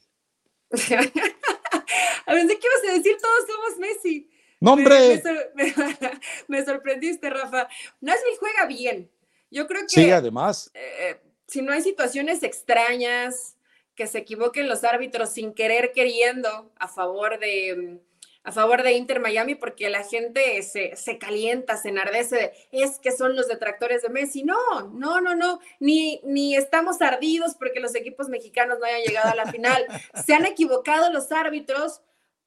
[0.72, 3.18] a ver, ¿de qué vas a decir?
[3.22, 4.30] Todos somos Messi.
[4.62, 5.22] ¡Nombre!
[6.48, 7.68] Me, sorprendiste, Rafa.
[8.00, 9.12] Nashville juega bien.
[9.50, 9.90] Yo creo que.
[9.90, 10.72] Sí, además.
[10.74, 13.58] Eh, si no hay situaciones extrañas,
[13.96, 18.00] que se equivoquen los árbitros sin querer queriendo a favor de
[18.44, 23.12] a favor de Inter Miami porque la gente se, se, calienta, se enardece, es que
[23.12, 24.44] son los detractores de Messi.
[24.44, 29.30] No, no, no, no, ni, ni estamos ardidos porque los equipos mexicanos no hayan llegado
[29.30, 29.86] a la final.
[30.26, 32.02] Se han equivocado los árbitros,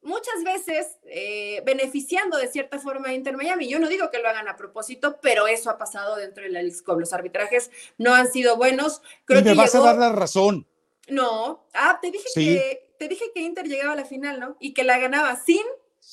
[0.05, 3.68] muchas veces eh, beneficiando de cierta forma a Inter Miami.
[3.68, 6.61] Yo no digo que lo hagan a propósito, pero eso ha pasado dentro de la
[6.84, 7.00] Cup.
[7.00, 9.02] Los arbitrajes no han sido buenos.
[9.24, 10.66] Creo y me vas a dar la razón.
[11.09, 14.57] No, ah, te dije que te dije que Inter llegaba a la final, ¿no?
[14.61, 15.62] Y que la ganaba sin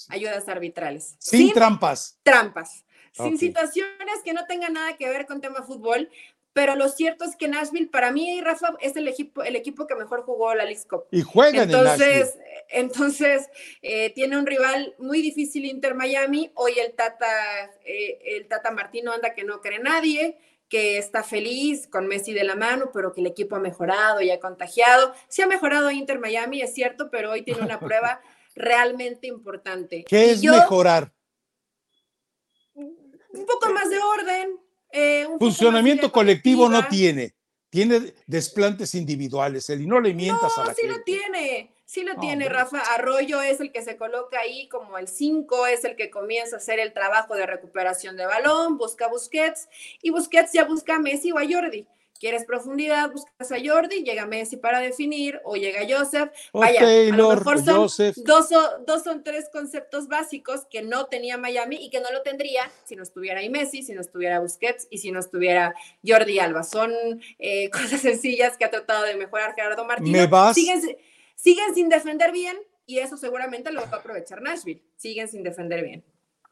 [0.10, 1.16] ayudas arbitrales.
[1.20, 2.18] Sin, trampas.
[2.24, 2.86] Trampas.
[3.14, 6.10] Sin situaciones que no tengan nada que ver con tema fútbol,
[6.54, 9.96] pero lo cierto es que Nashville, para mí, Rafa, es el equipo, el equipo que
[9.96, 11.06] mejor jugó la League Cup.
[11.12, 12.38] Y juega entonces,
[12.70, 13.50] Entonces,
[13.82, 16.52] eh, tiene un rival muy difícil Inter Miami.
[16.56, 17.26] Hoy el Tata,
[17.86, 20.38] eh, el Tata Martino anda que no cree nadie,
[20.68, 24.30] que está feliz con Messi de la mano, pero que el equipo ha mejorado y
[24.30, 25.14] ha contagiado.
[25.30, 28.22] Sí ha mejorado Inter Miami, es cierto, pero hoy tiene una prueba
[28.56, 30.04] realmente importante.
[30.06, 31.14] ¿Qué es mejorar?
[32.74, 34.60] Un poco más de orden,
[34.92, 37.34] eh, Funcionamiento colectivo no tiene.
[37.70, 42.50] Tiene desplantes individuales, y no le mientas a la sí lo tiene, sí lo tiene,
[42.50, 42.82] Rafa.
[42.94, 46.60] Arroyo es el que se coloca ahí como el 5, es el que comienza a
[46.60, 49.70] hacer el trabajo de recuperación de balón, busca Busquets,
[50.02, 51.88] y Busquets ya busca a Messi o a Jordi.
[52.22, 53.12] ¿Quieres profundidad?
[53.12, 56.30] Buscas a Jordi, llega Messi para definir, o llega Joseph.
[56.54, 57.88] Vaya, a lo mejor son
[58.24, 62.22] dos, o, dos son tres conceptos básicos que no tenía Miami y que no lo
[62.22, 65.74] tendría si no estuviera ahí Messi, si no estuviera Busquets y si no estuviera
[66.06, 66.62] Jordi Alba.
[66.62, 66.92] Son
[67.40, 70.12] eh, cosas sencillas que ha tratado de mejorar Gerardo Martínez.
[70.12, 70.54] ¿Me vas?
[70.54, 70.96] Siguen,
[71.34, 72.56] siguen sin defender bien
[72.86, 74.84] y eso seguramente lo va a aprovechar Nashville.
[74.96, 76.06] Siguen sin defender bien.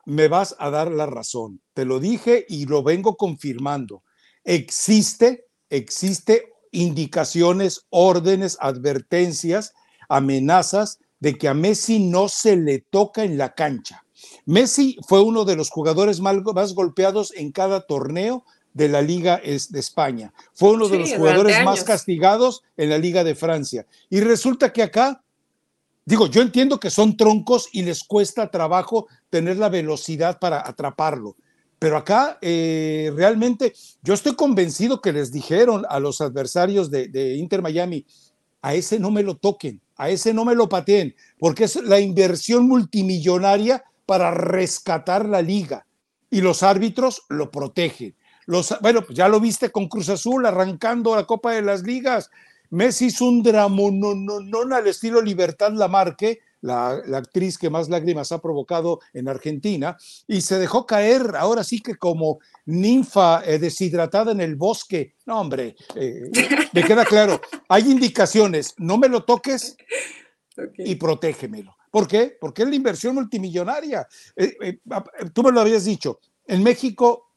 [0.06, 1.62] Me vas a dar la razón.
[1.76, 4.02] Te lo dije y lo vengo confirmando.
[4.44, 9.74] Existe existe indicaciones, órdenes, advertencias,
[10.08, 14.04] amenazas de que a Messi no se le toca en la cancha.
[14.46, 18.44] Messi fue uno de los jugadores más golpeados en cada torneo
[18.74, 20.34] de la Liga de España.
[20.54, 23.86] Fue uno de los jugadores más castigados en la Liga de Francia.
[24.10, 25.24] Y resulta que acá,
[26.06, 31.36] digo, yo entiendo que son troncos y les cuesta trabajo tener la velocidad para atraparlo.
[31.80, 33.74] Pero acá eh, realmente
[34.04, 38.06] yo estoy convencido que les dijeron a los adversarios de, Inter Miami,
[38.62, 42.02] a ese no me lo toquen, a ese no me lo pateen, porque es la
[42.02, 45.86] inversión multimillonaria para rescatar la liga
[46.30, 48.14] y los árbitros lo protegen.
[48.82, 52.30] Bueno, pues ya lo viste con Cruz Azul arrancando la Copa de las Ligas.
[52.72, 57.70] Messi hizo un drama no, no, no, al estilo Libertad Lamarque, la, la, actriz que
[57.70, 59.98] más lágrimas ha provocado en Argentina,
[60.28, 65.16] y se dejó caer ahora sí que como ninfa eh, deshidratada en el bosque.
[65.26, 66.32] No, hombre, eh,
[66.74, 67.42] me queda claro.
[67.68, 69.76] Hay indicaciones, no me lo toques
[70.78, 71.76] y protégemelo.
[71.92, 72.38] ¿Por qué?
[72.40, 74.08] Porque es la inversión multimillonaria.
[74.36, 74.80] Eh,
[75.34, 76.20] tú me lo habías dicho.
[76.46, 77.32] En México,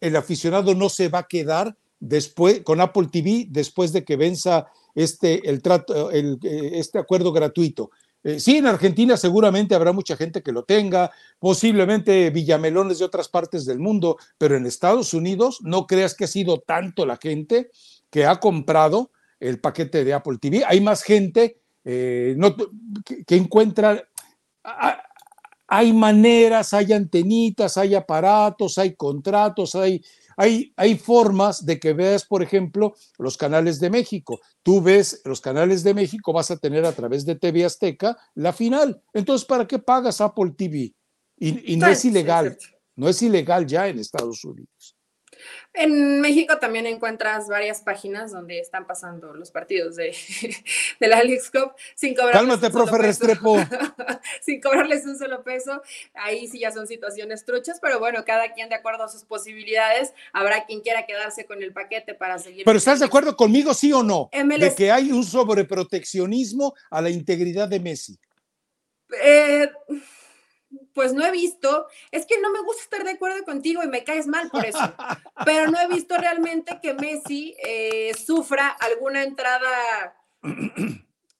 [0.00, 4.66] el aficionado no se va a quedar después con Apple TV después de que venza
[4.94, 7.90] este, el trato, el, este acuerdo gratuito.
[8.22, 13.28] Eh, sí, en Argentina seguramente habrá mucha gente que lo tenga, posiblemente villamelones de otras
[13.28, 17.70] partes del mundo, pero en Estados Unidos no creas que ha sido tanto la gente
[18.10, 20.64] que ha comprado el paquete de Apple TV.
[20.66, 22.36] Hay más gente eh,
[23.26, 24.06] que, encuentra...
[25.66, 30.02] hay maneras, hay antenitas, hay aparatos, hay contratos, hay
[30.40, 34.40] hay, formas de que veas, por ejemplo, los canales de México.
[34.62, 38.54] Tú ves los canales de México, vas a tener a través de TV Azteca la
[38.54, 39.02] final.
[39.12, 40.94] Entonces, ¿para qué pagas Apple TV?
[41.36, 42.56] Y, no es ilegal,
[42.96, 44.96] no es ilegal ya en Estados Unidos.
[45.72, 50.14] En México también encuentras varias páginas donde están pasando los partidos de,
[51.00, 53.56] de la Alex Cup sin cobrarles Cálmate, profe Restrepo.
[54.42, 55.82] sin cobrarles un solo peso.
[56.14, 60.12] Ahí sí ya son situaciones truchas, pero bueno, cada quien de acuerdo a sus posibilidades.
[60.32, 62.64] Habrá quien quiera quedarse con el paquete para seguir.
[62.64, 64.28] Pero ¿estás de acuerdo conmigo, sí o no?
[64.32, 68.18] De que hay un sobreproteccionismo a la integridad de Messi.
[69.22, 69.70] Eh
[70.94, 74.04] pues no he visto, es que no me gusta estar de acuerdo contigo y me
[74.04, 74.78] caes mal por eso,
[75.44, 80.16] pero no he visto realmente que Messi eh, sufra alguna entrada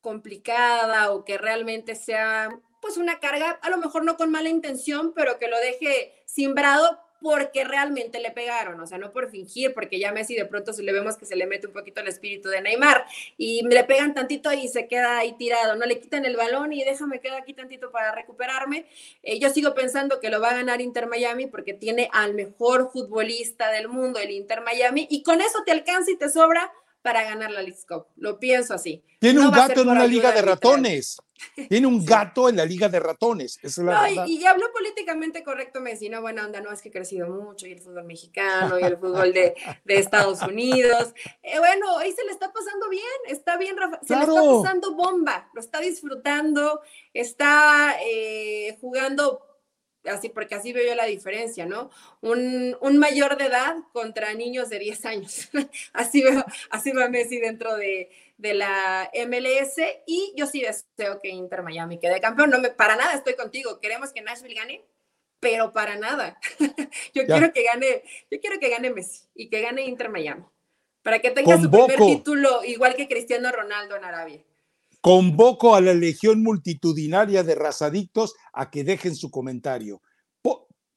[0.01, 2.49] complicada o que realmente sea
[2.81, 6.99] pues una carga, a lo mejor no con mala intención, pero que lo deje simbrado
[7.21, 10.83] porque realmente le pegaron, o sea, no por fingir, porque ya Messi de pronto se
[10.83, 13.05] le vemos que se le mete un poquito el espíritu de Neymar
[13.37, 16.85] y le pegan tantito y se queda ahí tirado, no le quitan el balón y
[16.85, 18.87] déjame quedar aquí tantito para recuperarme.
[19.23, 22.91] Eh, yo sigo pensando que lo va a ganar Inter Miami porque tiene al mejor
[22.93, 27.22] futbolista del mundo, el Inter Miami, y con eso te alcanza y te sobra para
[27.24, 28.07] ganar la League Cup.
[28.16, 29.03] Lo pienso así.
[29.18, 31.18] Tiene un gato en una liga de ratones.
[31.68, 33.59] Tiene un gato en la liga de ratones.
[34.26, 37.72] y, habló políticamente correcto Messi, no buena onda, no es que ha crecido mucho y
[37.72, 39.55] el fútbol mexicano y el fútbol de,
[39.86, 41.14] Estados Unidos.
[41.42, 44.94] Eh, bueno, ahí se le está pasando bien, está bien, Rafa, se le está pasando
[44.94, 46.80] bomba, lo está disfrutando,
[47.12, 49.49] está eh, jugando
[50.05, 51.90] así, porque así veo yo la diferencia, ¿no?
[52.20, 55.48] Un, mayor de edad contra niños de 10 años.
[55.92, 59.76] así veo, así veo a Messi dentro de, la MLS
[60.07, 62.51] y yo sí deseo que Inter Miami quede campeón.
[62.51, 63.80] No me, para nada estoy contigo.
[63.80, 64.84] Queremos que Nashville gane,
[65.40, 66.38] pero para nada.
[67.14, 70.44] yo quiero que gane, yo quiero que gane Messi y que gane Inter Miami.
[71.03, 74.40] Para que tenga su primer título igual que Cristiano Ronaldo en Arabia.
[75.01, 80.03] Convoco a la legión multitudinaria de razadictos a que dejen su comentario.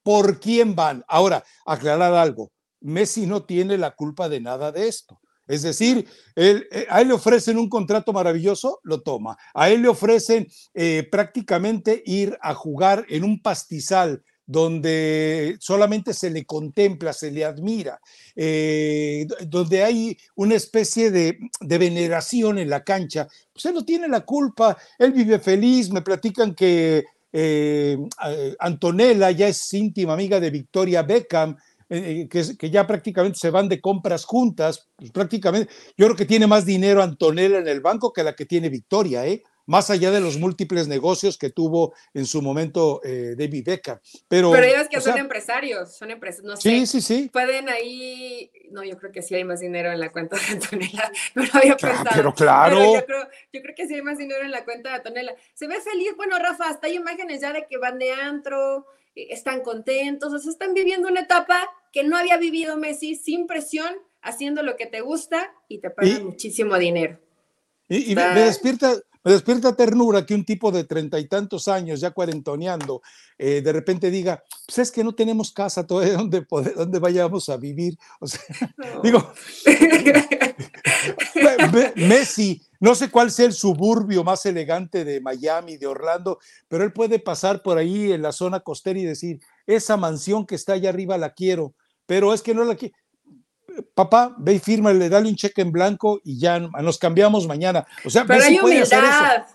[0.02, 1.02] ¿Por, quién van?
[1.08, 2.52] Ahora, aclarar algo.
[2.82, 5.18] Messi no tiene la culpa de nada de esto.
[5.46, 9.36] Es decir, eh, a él le ofrecen un contrato maravilloso, lo toma.
[9.54, 16.30] A él le ofrecen eh, prácticamente ir a jugar en un pastizal donde solamente se
[16.30, 18.00] le contempla, se le admira,
[18.36, 24.20] eh, donde hay una especie de, veneración en la cancha, pues él no tiene la
[24.20, 27.98] culpa, él vive feliz, me platican que eh,
[28.58, 31.56] Antonella ya es íntima amiga de Victoria Beckham,
[31.88, 36.24] eh, que, que, ya prácticamente se van de compras juntas, pues prácticamente, yo creo que
[36.26, 39.42] tiene más dinero Antonella en el banco que la que tiene Victoria, ¿eh?
[39.66, 43.98] Más allá de los múltiples negocios que tuvo en su momento eh, David Beckham.
[44.28, 46.68] Pero, Pero ellos que son empresarios, son empresarios, no sé.
[46.68, 47.30] Sí, sí, sí.
[47.32, 51.10] Pueden ahí, no, yo creo que sí hay más dinero en la cuenta de Antonella,
[51.34, 52.10] no lo había pensado.
[52.14, 52.94] Pero claro.
[52.94, 55.34] yo, creo, yo, creo, que sí hay más dinero en la cuenta de Antonella.
[55.54, 59.28] Se ve feliz, bueno, Rafa, hasta hay imágenes ya de que van de antro, eh,
[59.30, 63.94] están contentos, o sea, están viviendo una etapa que no había vivido Messi sin presión,
[64.20, 67.20] haciendo lo que te gusta y te pagan muchísimo dinero.
[67.88, 72.10] Y, me, despierta, me despierta ternura que un tipo de treinta y tantos años, ya
[72.10, 73.00] cuarentoneando,
[73.38, 76.46] eh, de repente diga, pues es que no tenemos casa todavía donde,
[76.76, 77.96] donde vayamos a vivir.
[78.20, 78.40] O sea,
[79.02, 79.32] digo,
[81.96, 86.92] Messi, no sé cuál sea el suburbio más elegante de Miami, de Orlando, pero él
[86.92, 90.90] puede pasar por ahí en la zona costera y decir, esa mansión que está allá
[90.90, 91.74] arriba la quiero,
[92.06, 92.94] pero es que no la quiero
[93.94, 97.86] papá, ve y firma, le dale un cheque en blanco y ya nos cambiamos mañana.
[98.04, 99.46] O sea, pero hay humildad.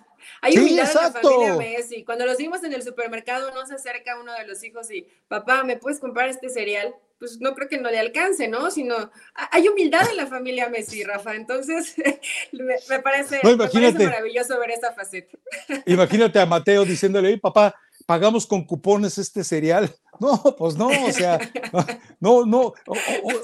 [0.42, 2.04] Hay humildad en la familia Messi.
[2.04, 5.64] Cuando los vimos en el supermercado, no se acerca uno de los hijos y, papá,
[5.64, 6.96] ¿me puedes comprar este cereal?
[7.18, 8.72] Pues no creo que no le alcance, ¿no?
[8.72, 9.12] Sino,
[9.52, 11.36] hay humildad en la familia Messi, Rafa.
[11.36, 11.96] Entonces,
[12.54, 15.38] me, parece, me parece maravilloso ver esa faceta.
[15.86, 17.76] Imagínate a Mateo diciéndole, papá,
[18.10, 19.94] pagamos con cupones este cereal.
[20.22, 21.40] No, pues no, o sea,
[22.20, 22.74] no, no,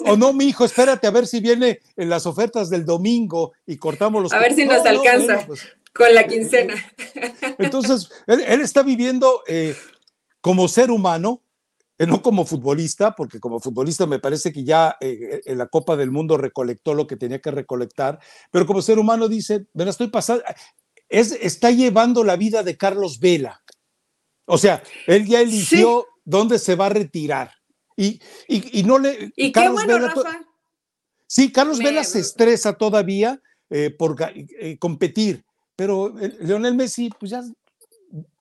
[0.05, 3.77] o, no, mi hijo, espérate a ver si viene en las ofertas del domingo y
[3.77, 4.33] cortamos los.
[4.33, 5.61] A ver si nos alcanza pues
[5.93, 6.73] con la quincena.
[7.59, 9.73] Entonces, él, está viviendo eh,
[10.41, 11.43] como ser humano,
[11.97, 15.95] eh, no como futbolista, porque como futbolista me parece que ya eh, en la Copa
[15.95, 18.19] del Mundo recolectó lo que tenía que recolectar,
[18.51, 20.43] pero como ser humano dice, me la estoy pasando,
[21.07, 23.61] es, está llevando la vida de Carlos Vela
[24.45, 27.51] o sea, él ya eligió dónde se va a retirar.
[27.97, 29.31] Y, y, no le.
[29.35, 30.45] Y Carlos qué bueno, Vela, Rafa.
[31.27, 35.43] Sí, Carlos Vela se estresa todavía eh, por eh, competir,
[35.75, 37.41] pero Leonel Messi, pues ya,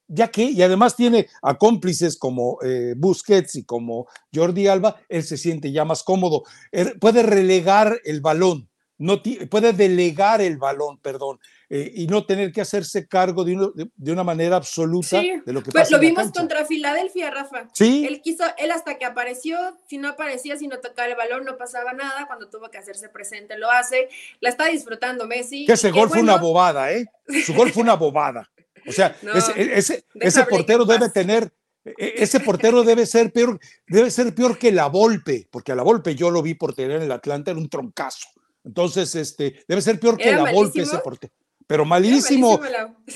[0.08, 5.22] ya que, y además tiene a cómplices como eh, Busquets y como Jordi Alba, él
[5.22, 6.44] se siente ya más cómodo.
[6.72, 11.38] Er, puede relegar el balón, no puede delegar el balón, perdón.
[11.70, 15.70] Eh, y no tener que hacerse cargo de, de, una manera absoluta de lo que
[15.70, 15.96] pues pasa.
[15.96, 17.68] Lo vimos contra Filadelfia, Rafa.
[17.72, 18.04] Sí.
[18.06, 19.56] Él quiso, él hasta que apareció,
[19.88, 22.26] si no aparecía, si no tocaba el balón, no pasaba nada.
[22.26, 24.08] Cuando tuvo que hacerse presente, lo hace.
[24.40, 25.64] La está disfrutando Messi.
[25.64, 27.06] Que ese gol fue una bobada, ¿eh?
[27.44, 28.50] Su gol fue una bobada.
[28.86, 29.16] O sea,
[29.56, 31.50] ese, ese, portero debe tener
[31.82, 35.74] e, e, ese portero debe ser peor, debe ser peor que la Volpe, porque a
[35.74, 38.28] la Volpe yo lo vi por tener en el Atlanta, era un troncazo.
[38.64, 41.32] Entonces, este, debe ser peor que la Volpe ese portero
[41.66, 42.60] pero malísimo.
[42.70, 42.94] la...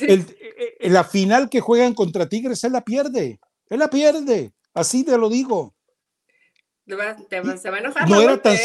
[0.60, 3.38] Eh, eh, la final que juegan contra Tigres, él la pierde.
[3.68, 4.52] Él la pierde.
[4.74, 5.74] Así te lo digo.
[6.86, 8.08] se va a enojar.
[8.08, 8.56] No era tan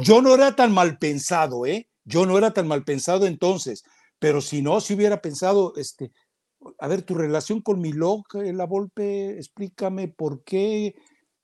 [0.00, 1.88] yo no era tan mal pensado, ¿eh?
[2.04, 3.84] Yo no era tan mal pensado entonces.
[4.18, 6.10] Pero si no, si hubiera pensado, este,
[6.78, 10.94] a ver, tu relación con mi loca, la Volpe, explícame por qué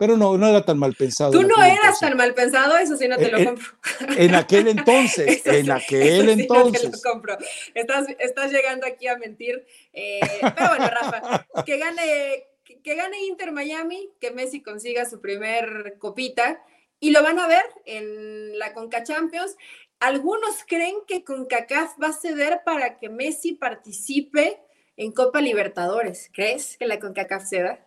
[0.02, 1.30] pero no, no era tan mal pensado.
[1.30, 3.68] Tú no eras tan mal pensado, eso sí no te lo en, compro.
[4.16, 6.82] En aquel entonces, en aquel entonces.
[6.82, 7.38] No te lo compro.
[7.72, 9.64] Estás, estás llegando aquí a mentir.
[9.92, 12.48] Eh, pero bueno, Rafa, que gane,
[12.82, 16.60] que gane Inter Miami, que Messi consiga su primer copita
[16.98, 19.54] y lo van a ver en la Conca Champions.
[20.00, 24.58] Algunos creen que CONCACAF va a ceder para que Messi participe
[24.96, 26.28] en Copa Libertadores.
[26.34, 27.86] ¿Crees que la CONCACAF ceda?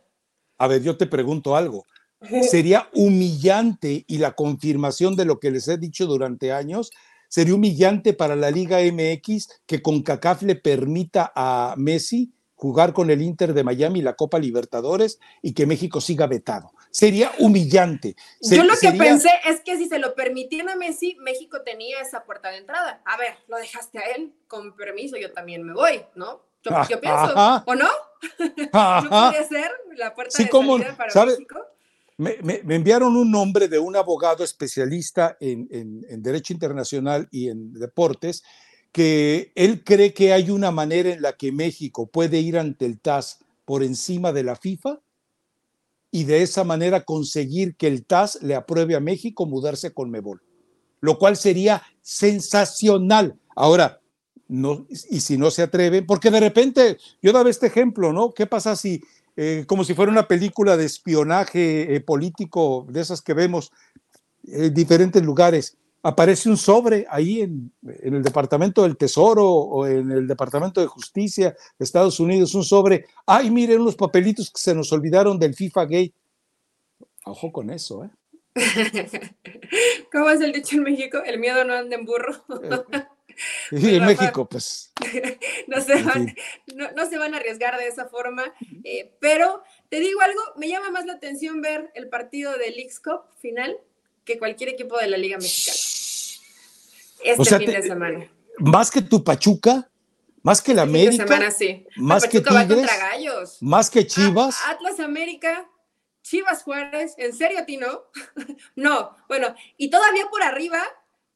[0.58, 1.84] A ver, yo te pregunto algo
[2.50, 6.92] sería humillante y la confirmación de lo que les he dicho durante años,
[7.28, 13.12] sería humillante para la Liga MX que con CACAF le permita a Messi jugar con
[13.12, 16.72] el Inter de Miami la Copa Libertadores y que México siga vetado.
[16.90, 18.16] Sería humillante.
[18.42, 22.24] Yo lo que pensé es que si se lo permitían a Messi, México tenía esa
[22.24, 23.02] puerta de entrada.
[23.06, 26.42] A ver, lo dejaste a él, con permiso, yo también me voy, ¿no?
[26.64, 27.34] Yo, pienso,
[27.66, 27.90] ¿o no?
[28.40, 31.60] ¿No puede ser la puerta de entrada para México?
[32.18, 32.38] Me,
[32.70, 38.44] enviaron un nombre de un abogado especialista en, Derecho Internacional y en deportes,
[38.92, 43.00] que él cree que hay una manera en la que México puede ir ante el
[43.00, 45.02] TAS por encima de la FIFA
[46.12, 50.42] y de esa manera conseguir que el TAS le apruebe a México mudarse con Mebol,
[51.02, 53.38] lo cual sería sensacional.
[53.54, 54.00] Ahora,
[54.48, 58.32] y si no se atreven, porque de repente, yo daba este ejemplo, ¿no?
[58.32, 59.02] ¿Qué pasa si
[59.38, 63.72] eh, como si fuera una película de espionaje eh, político, de esas que vemos
[64.44, 65.78] en diferentes lugares.
[66.04, 67.72] Aparece un sobre ahí en,
[68.04, 73.08] el Departamento del Tesoro o en el Departamento de Justicia de Estados Unidos, un sobre.
[73.26, 76.14] Ay, miren los papelitos que se nos olvidaron del FIFA Gate.
[77.26, 78.10] Ojo con eso, ¿eh?
[80.12, 81.18] ¿Cómo es el dicho en México?
[81.26, 82.36] El miedo no anda en burro.
[83.72, 84.92] Y en México, pues.
[85.68, 86.36] no, se van,
[86.96, 90.92] no, se van a arriesgar de esa forma, eh, pero te digo algo, me llama
[90.92, 93.78] más la atención ver el partido del Leagues Cup final
[94.24, 95.78] que cualquier equipo de la Liga Mexicana.
[97.24, 98.32] Este fin de semana.
[98.60, 99.90] Más que tu Pachuca,
[100.42, 101.28] más que la este América.
[101.28, 101.86] semana, sí.
[101.98, 104.58] Más que Tigres, Más que Chivas.
[104.68, 105.68] Atlas América,
[106.22, 108.04] Chivas Juárez, ¿en serio, Tino?
[108.76, 110.82] no, bueno, y todavía por arriba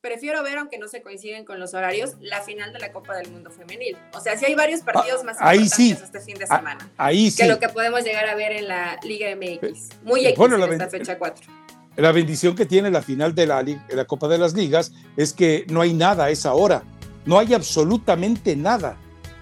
[0.01, 3.29] prefiero ver, aunque no se coinciden con los horarios, la final de la Copa del
[3.31, 3.97] Mundo Femenil.
[4.13, 6.89] O sea, sí hay varios partidos más ahí importantes este fin de semana.
[6.97, 7.43] ahí sí.
[7.43, 10.01] Que lo que podemos llegar a ver en la Liga MX.
[10.03, 11.51] Muy X bueno, en esta fecha 4.
[11.97, 15.33] La bendición que tiene la final de la, de la Copa de las Ligas es
[15.33, 16.83] que no hay nada a esa hora.
[17.25, 18.97] No hay absolutamente nada.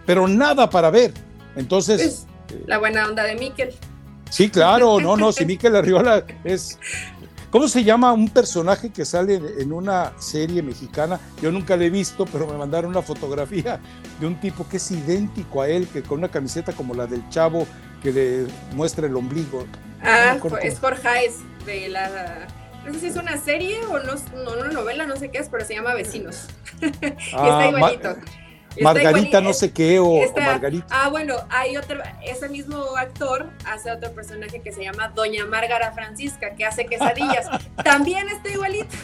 [0.05, 1.13] Pero nada para ver.
[1.55, 2.25] Entonces.
[2.47, 3.75] Pues, la buena onda de Miquel.
[4.29, 6.79] Sí, claro, no, no, si Miquel Arriola es
[7.49, 11.19] ¿Cómo se llama un personaje que sale en una serie mexicana?
[11.41, 13.79] Yo nunca le he visto, pero me mandaron una fotografía
[14.19, 17.27] de un tipo que es idéntico a él, que con una camiseta como la del
[17.29, 17.65] chavo
[18.03, 19.65] que le muestra el ombligo.
[20.03, 21.31] Ah, es Jorge
[21.65, 22.47] de la
[22.87, 25.49] no sé si es una serie o no, no, una novela, no sé qué es,
[25.49, 26.47] pero se llama Vecinos.
[27.33, 28.15] Ah, está igualito.
[28.81, 30.87] Margarita no sé qué o, Margarita.
[30.89, 35.91] Ah, bueno, hay otro, ese mismo actor hace otro personaje que se llama Doña Márgara
[35.91, 37.47] Francisca, que hace quesadillas.
[37.83, 38.95] También está igualito.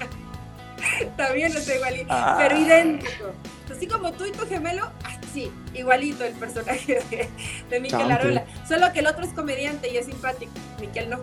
[1.16, 2.36] También está igualito, ah.
[2.38, 3.32] pero idéntico.
[3.74, 4.90] Así como tú y tu gemelo,
[5.32, 7.28] sí, igualito el personaje de,
[7.70, 8.44] de Miquel Arola.
[8.68, 10.52] Solo que el otro es comediante y es simpático.
[10.80, 11.20] Miquel no.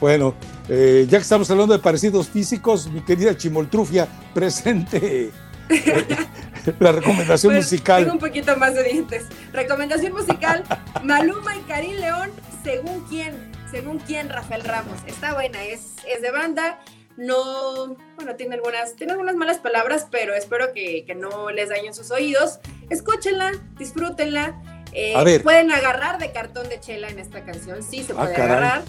[0.00, 0.34] Bueno,
[0.68, 5.32] eh, ya que estamos hablando de parecidos físicos, mi querida Chimoltrufia, presente
[6.80, 8.02] la recomendación pues, musical.
[8.02, 9.26] Tengo un poquito más de dientes.
[9.52, 10.64] Recomendación musical:
[11.02, 12.30] Maluma y Karim León,
[12.62, 14.98] según quién, según quién, Rafael Ramos.
[15.06, 16.78] Está buena, es, es de banda.
[17.16, 22.10] No, bueno, tiene algunas, tiene algunas malas palabras, pero espero que, no les dañen sus
[22.10, 22.60] oídos.
[22.90, 24.54] Escúchenla, disfrútenla.
[24.92, 28.82] Eh, pueden agarrar de cartón de chela en esta canción, sí se ah, puede agarrar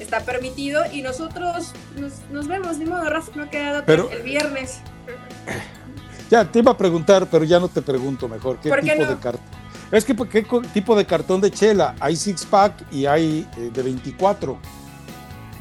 [0.00, 1.72] está permitido y nosotros
[2.30, 4.80] nos, vemos, ni modo, Rafa, no queda pero, el viernes.
[6.34, 8.58] Ya, te iba a preguntar, pero ya no te pregunto mejor.
[8.58, 9.46] ¿Qué, tipo de cartón?
[9.92, 11.94] Es que, ¿qué tipo de cartón de chela?
[12.00, 14.58] Hay six pack y hay eh, de 24.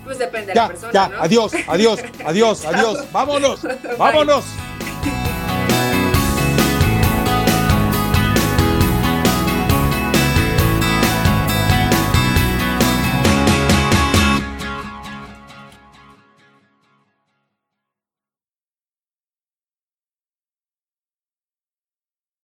[0.03, 0.91] Pues depende de la persona.
[0.91, 3.11] Ya, adiós, adiós, adiós, adiós.
[3.11, 3.59] Vámonos,
[3.99, 4.45] vámonos.